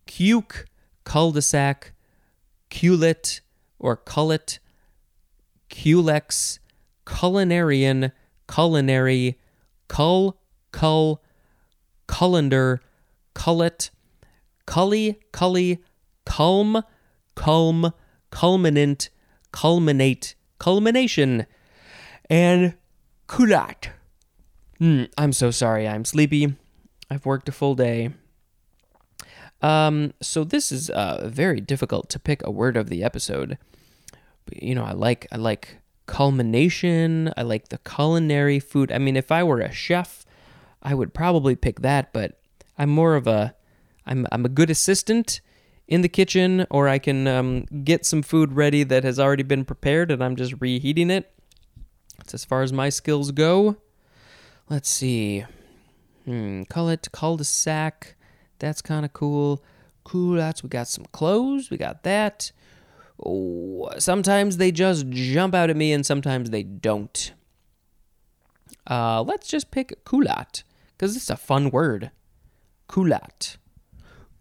cuke, 0.06 0.66
cul-de-sac, 1.02 1.92
culet 2.70 3.40
or 3.80 3.96
cullet, 3.96 4.60
culex, 5.68 6.60
culinarian, 7.04 8.12
culinary, 8.46 9.36
cull, 9.88 10.38
cull, 10.70 11.24
cullender, 12.06 12.78
cullet, 13.34 13.90
cully, 14.64 15.18
cully, 15.32 15.82
culm, 16.24 16.84
culm, 17.34 17.92
culminant, 18.30 19.08
culminate, 19.50 20.36
culmination, 20.60 21.46
and 22.30 22.74
culotte. 23.26 23.90
Mm, 24.80 25.10
I'm 25.18 25.32
so 25.32 25.50
sorry. 25.50 25.88
I'm 25.88 26.04
sleepy. 26.04 26.54
I've 27.10 27.26
worked 27.26 27.48
a 27.48 27.52
full 27.52 27.74
day. 27.74 28.10
Um, 29.62 30.12
so 30.20 30.44
this 30.44 30.70
is 30.70 30.90
uh, 30.90 31.28
very 31.28 31.60
difficult 31.60 32.10
to 32.10 32.18
pick 32.18 32.44
a 32.44 32.50
word 32.50 32.76
of 32.76 32.90
the 32.90 33.02
episode. 33.02 33.58
You 34.52 34.74
know, 34.74 34.84
I 34.84 34.92
like 34.92 35.26
I 35.32 35.36
like 35.36 35.78
culmination. 36.06 37.32
I 37.36 37.42
like 37.42 37.68
the 37.68 37.78
culinary 37.78 38.60
food. 38.60 38.92
I 38.92 38.98
mean, 38.98 39.16
if 39.16 39.32
I 39.32 39.42
were 39.42 39.60
a 39.60 39.72
chef, 39.72 40.26
I 40.82 40.94
would 40.94 41.14
probably 41.14 41.56
pick 41.56 41.80
that. 41.80 42.12
But 42.12 42.38
I'm 42.76 42.90
more 42.90 43.14
of 43.14 43.26
a 43.26 43.54
I'm 44.06 44.26
I'm 44.30 44.44
a 44.44 44.50
good 44.50 44.70
assistant 44.70 45.40
in 45.86 46.00
the 46.00 46.08
kitchen, 46.08 46.66
or 46.70 46.88
I 46.88 46.98
can 46.98 47.26
um, 47.26 47.64
get 47.84 48.06
some 48.06 48.22
food 48.22 48.52
ready 48.52 48.84
that 48.84 49.04
has 49.04 49.18
already 49.18 49.42
been 49.42 49.64
prepared, 49.64 50.10
and 50.10 50.22
I'm 50.22 50.36
just 50.36 50.54
reheating 50.60 51.10
it. 51.10 51.30
That's 52.18 52.34
as 52.34 52.44
far 52.44 52.62
as 52.62 52.72
my 52.72 52.88
skills 52.88 53.30
go. 53.32 53.76
Let's 54.68 54.88
see. 54.88 55.44
Hmm, 56.24 56.62
call 56.64 56.88
it 56.88 57.08
cul-de-sac. 57.12 58.16
That's 58.58 58.80
kind 58.80 59.04
of 59.04 59.12
cool. 59.12 59.62
Cool. 60.04 60.36
That's 60.36 60.62
we 60.62 60.68
got 60.68 60.88
some 60.88 61.04
clothes. 61.12 61.70
We 61.70 61.76
got 61.76 62.02
that. 62.04 62.50
Oh, 63.24 63.90
sometimes 63.98 64.56
they 64.56 64.72
just 64.72 65.08
jump 65.10 65.54
out 65.54 65.70
at 65.70 65.76
me, 65.76 65.92
and 65.92 66.04
sometimes 66.04 66.50
they 66.50 66.62
don't. 66.62 67.32
Uh, 68.88 69.22
let's 69.22 69.48
just 69.48 69.70
pick 69.70 70.04
culotte 70.04 70.62
because 70.92 71.16
it's 71.16 71.30
a 71.30 71.36
fun 71.36 71.70
word. 71.70 72.10
Culat. 72.88 73.56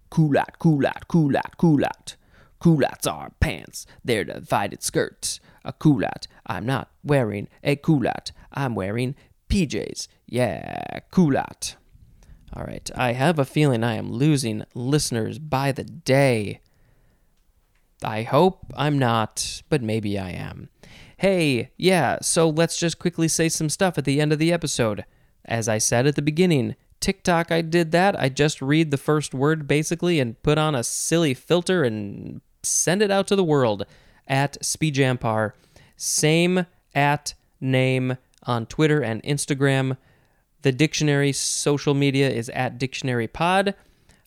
culotte, 0.09 0.59
culotte, 0.59 1.07
culotte, 1.07 1.57
culotte. 1.57 2.15
Culottes 2.59 3.07
are 3.07 3.31
pants. 3.39 3.85
They're 4.05 4.23
divided 4.23 4.83
skirts. 4.83 5.39
A 5.65 5.73
culotte. 5.73 6.27
I'm 6.45 6.65
not 6.65 6.91
wearing 7.03 7.47
a 7.63 7.75
culotte. 7.75 8.31
I'm 8.53 8.75
wearing 8.75 9.15
PJs. 9.53 10.07
Yeah, 10.25 10.99
culotte. 11.11 11.75
All 12.55 12.63
right. 12.63 12.89
I 12.95 13.13
have 13.13 13.37
a 13.37 13.45
feeling 13.45 13.83
I 13.83 13.95
am 13.95 14.11
losing 14.11 14.63
listeners 14.73 15.37
by 15.39 15.71
the 15.71 15.83
day. 15.83 16.59
I 18.03 18.23
hope 18.23 18.73
I'm 18.75 18.97
not, 18.97 19.61
but 19.69 19.81
maybe 19.81 20.17
I 20.17 20.31
am. 20.31 20.69
Hey, 21.17 21.69
yeah, 21.77 22.17
so 22.21 22.49
let's 22.49 22.77
just 22.77 22.99
quickly 22.99 23.27
say 23.27 23.47
some 23.47 23.69
stuff 23.69 23.97
at 23.97 24.05
the 24.05 24.19
end 24.19 24.33
of 24.33 24.39
the 24.39 24.51
episode. 24.51 25.05
As 25.45 25.69
I 25.69 25.77
said 25.77 26.07
at 26.07 26.15
the 26.15 26.21
beginning, 26.21 26.75
TikTok, 26.99 27.51
I 27.51 27.61
did 27.61 27.91
that. 27.91 28.19
I 28.19 28.29
just 28.29 28.61
read 28.61 28.91
the 28.91 28.97
first 28.97 29.33
word 29.33 29.67
basically 29.67 30.19
and 30.19 30.41
put 30.41 30.57
on 30.57 30.75
a 30.75 30.83
silly 30.83 31.33
filter 31.33 31.83
and 31.83 32.41
send 32.63 33.01
it 33.01 33.11
out 33.11 33.27
to 33.27 33.35
the 33.35 33.43
world 33.43 33.85
at 34.27 34.59
Spejampar. 34.61 35.53
Same 35.95 36.65
at 36.95 37.35
name 37.61 38.17
on 38.45 38.65
Twitter 38.65 39.01
and 39.01 39.21
Instagram. 39.23 39.97
The 40.61 40.71
dictionary 40.71 41.31
social 41.31 41.93
media 41.93 42.29
is 42.29 42.49
at 42.49 42.79
dictionarypod. 42.79 43.73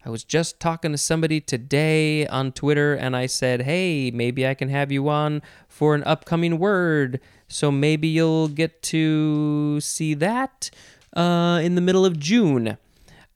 I 0.07 0.09
was 0.09 0.23
just 0.23 0.61
talking 0.61 0.93
to 0.93 0.99
somebody 0.99 1.41
today 1.41 2.29
on 2.29 2.53
Twitter 2.53 2.95
and 2.95 3.17
I 3.17 3.27
said, 3.27 3.63
hey, 3.63 4.13
maybe 4.13 4.47
I 4.47 4.55
can 4.55 4.69
have 4.69 4.93
you 4.93 5.09
on 5.09 5.43
for 5.67 5.97
an 5.97 6.05
upcoming 6.05 6.61
word. 6.61 7.21
So 7.49 7.73
maybe 7.73 8.07
you'll 8.07 8.47
get 8.47 8.83
to 8.83 9.81
see 9.81 10.15
that 10.15 10.71
uh, 11.17 11.61
in 11.61 11.75
the 11.75 11.81
middle 11.81 12.07
of 12.07 12.21
June. 12.21 12.79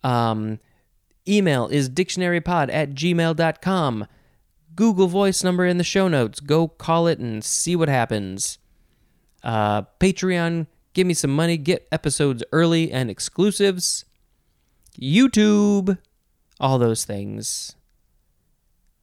Um, 0.05 0.61
email 1.27 1.67
is 1.67 1.91
dictionarypod 1.91 2.73
at 2.73 2.91
gmail.com. 2.91 4.07
Google 4.77 5.09
Voice 5.09 5.43
number 5.43 5.67
in 5.67 5.77
the 5.77 5.85
show 5.85 6.07
notes. 6.07 6.39
Go 6.39 6.69
call 6.69 7.09
it 7.09 7.19
and 7.19 7.43
see 7.43 7.75
what 7.75 7.89
happens. 7.89 8.60
Uh, 9.43 9.83
Patreon, 9.99 10.67
give 10.93 11.07
me 11.07 11.15
some 11.15 11.35
money, 11.35 11.57
get 11.57 11.89
episodes 11.91 12.43
early 12.53 12.91
and 12.93 13.11
exclusives. 13.11 14.05
YouTube, 15.01 15.99
all 16.59 16.79
those 16.79 17.05
things. 17.05 17.75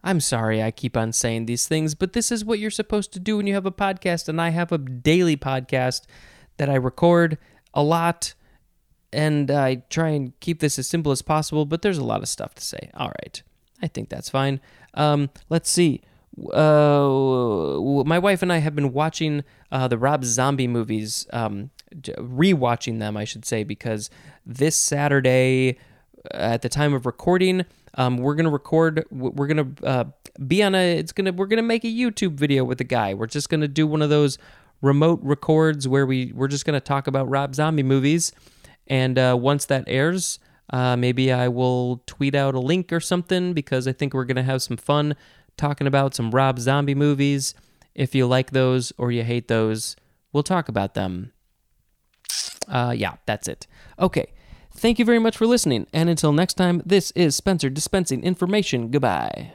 I'm 0.03 0.19
sorry 0.19 0.61
I 0.61 0.71
keep 0.71 0.95
on 0.95 1.11
saying 1.11 1.47
these 1.47 1.67
things, 1.67 1.95
but 1.95 2.13
this 2.13 2.31
is 2.31 2.45
what 2.45 2.59
you're 2.59 2.71
supposed 2.71 3.11
to 3.13 3.19
do 3.19 3.37
when 3.37 3.47
you 3.47 3.53
have 3.55 3.65
a 3.65 3.71
podcast, 3.71 4.29
and 4.29 4.39
I 4.39 4.49
have 4.49 4.71
a 4.71 4.77
daily 4.77 5.35
podcast 5.35 6.03
that 6.57 6.69
I 6.69 6.75
record 6.75 7.37
a 7.73 7.83
lot, 7.83 8.33
and 9.11 9.49
I 9.51 9.83
try 9.89 10.09
and 10.09 10.39
keep 10.39 10.59
this 10.59 10.79
as 10.79 10.87
simple 10.87 11.11
as 11.11 11.21
possible, 11.21 11.65
but 11.65 11.81
there's 11.81 11.97
a 11.97 12.03
lot 12.03 12.21
of 12.21 12.29
stuff 12.29 12.53
to 12.55 12.63
say. 12.63 12.89
All 12.93 13.11
right. 13.21 13.41
I 13.81 13.87
think 13.87 14.09
that's 14.09 14.29
fine. 14.29 14.59
Um, 14.93 15.29
let's 15.49 15.69
see. 15.69 16.01
Uh, 16.53 17.76
my 18.07 18.17
wife 18.17 18.41
and 18.41 18.53
I 18.53 18.59
have 18.59 18.73
been 18.73 18.93
watching 18.93 19.43
uh, 19.69 19.89
the 19.89 19.97
Rob 19.97 20.23
Zombie 20.23 20.67
movies, 20.67 21.27
um, 21.33 21.71
rewatching 21.93 22.99
them, 22.99 23.17
I 23.17 23.25
should 23.25 23.43
say, 23.43 23.65
because 23.65 24.09
this 24.45 24.77
Saturday, 24.77 25.77
at 26.31 26.61
the 26.61 26.69
time 26.69 26.93
of 26.93 27.05
recording, 27.05 27.65
um, 27.95 28.17
we're 28.17 28.35
gonna 28.35 28.49
record. 28.49 29.03
We're 29.11 29.47
gonna 29.47 29.67
uh, 29.83 30.05
be 30.45 30.63
on 30.63 30.73
a. 30.73 30.97
It's 30.97 31.11
gonna. 31.11 31.33
We're 31.33 31.47
gonna 31.47 31.63
make 31.63 31.83
a 31.83 31.89
YouTube 31.89 32.33
video 32.33 32.63
with 32.63 32.79
a 32.79 32.85
guy. 32.85 33.13
We're 33.13 33.27
just 33.27 33.49
gonna 33.49 33.67
do 33.67 33.85
one 33.85 34.01
of 34.01 34.09
those 34.09 34.37
remote 34.81 35.19
records 35.21 35.87
where 35.87 36.05
we 36.05 36.31
we're 36.33 36.47
just 36.47 36.63
gonna 36.63 36.79
talk 36.79 37.07
about 37.07 37.27
Rob 37.27 37.55
Zombie 37.55 37.83
movies, 37.83 38.31
and 38.87 39.17
uh, 39.17 39.35
once 39.37 39.65
that 39.65 39.83
airs, 39.87 40.39
uh, 40.69 40.95
maybe 40.95 41.33
I 41.33 41.47
will 41.47 42.03
tweet 42.05 42.35
out 42.35 42.55
a 42.55 42.59
link 42.59 42.93
or 42.93 42.99
something 42.99 43.53
because 43.53 43.87
I 43.87 43.91
think 43.93 44.13
we're 44.13 44.25
gonna 44.25 44.43
have 44.43 44.61
some 44.61 44.77
fun 44.77 45.15
talking 45.57 45.87
about 45.87 46.13
some 46.13 46.31
Rob 46.31 46.59
Zombie 46.59 46.95
movies. 46.95 47.55
If 47.97 48.15
you 48.15 48.27
like 48.27 48.51
those 48.51 48.93
or 48.97 49.11
you 49.11 49.23
hate 49.23 49.49
those, 49.49 49.97
we'll 50.31 50.43
talk 50.43 50.69
about 50.69 50.93
them. 50.93 51.33
Uh, 52.67 52.93
yeah, 52.95 53.15
that's 53.25 53.47
it. 53.47 53.67
Okay. 53.99 54.31
Thank 54.71 54.99
you 54.99 55.05
very 55.05 55.17
much 55.17 55.35
for 55.35 55.47
listening, 55.47 55.87
and 55.91 56.07
until 56.07 56.31
next 56.31 56.53
time, 56.53 56.83
this 56.85 57.09
is 57.11 57.35
Spencer 57.35 57.67
dispensing 57.67 58.23
information. 58.23 58.91
Goodbye. 58.91 59.53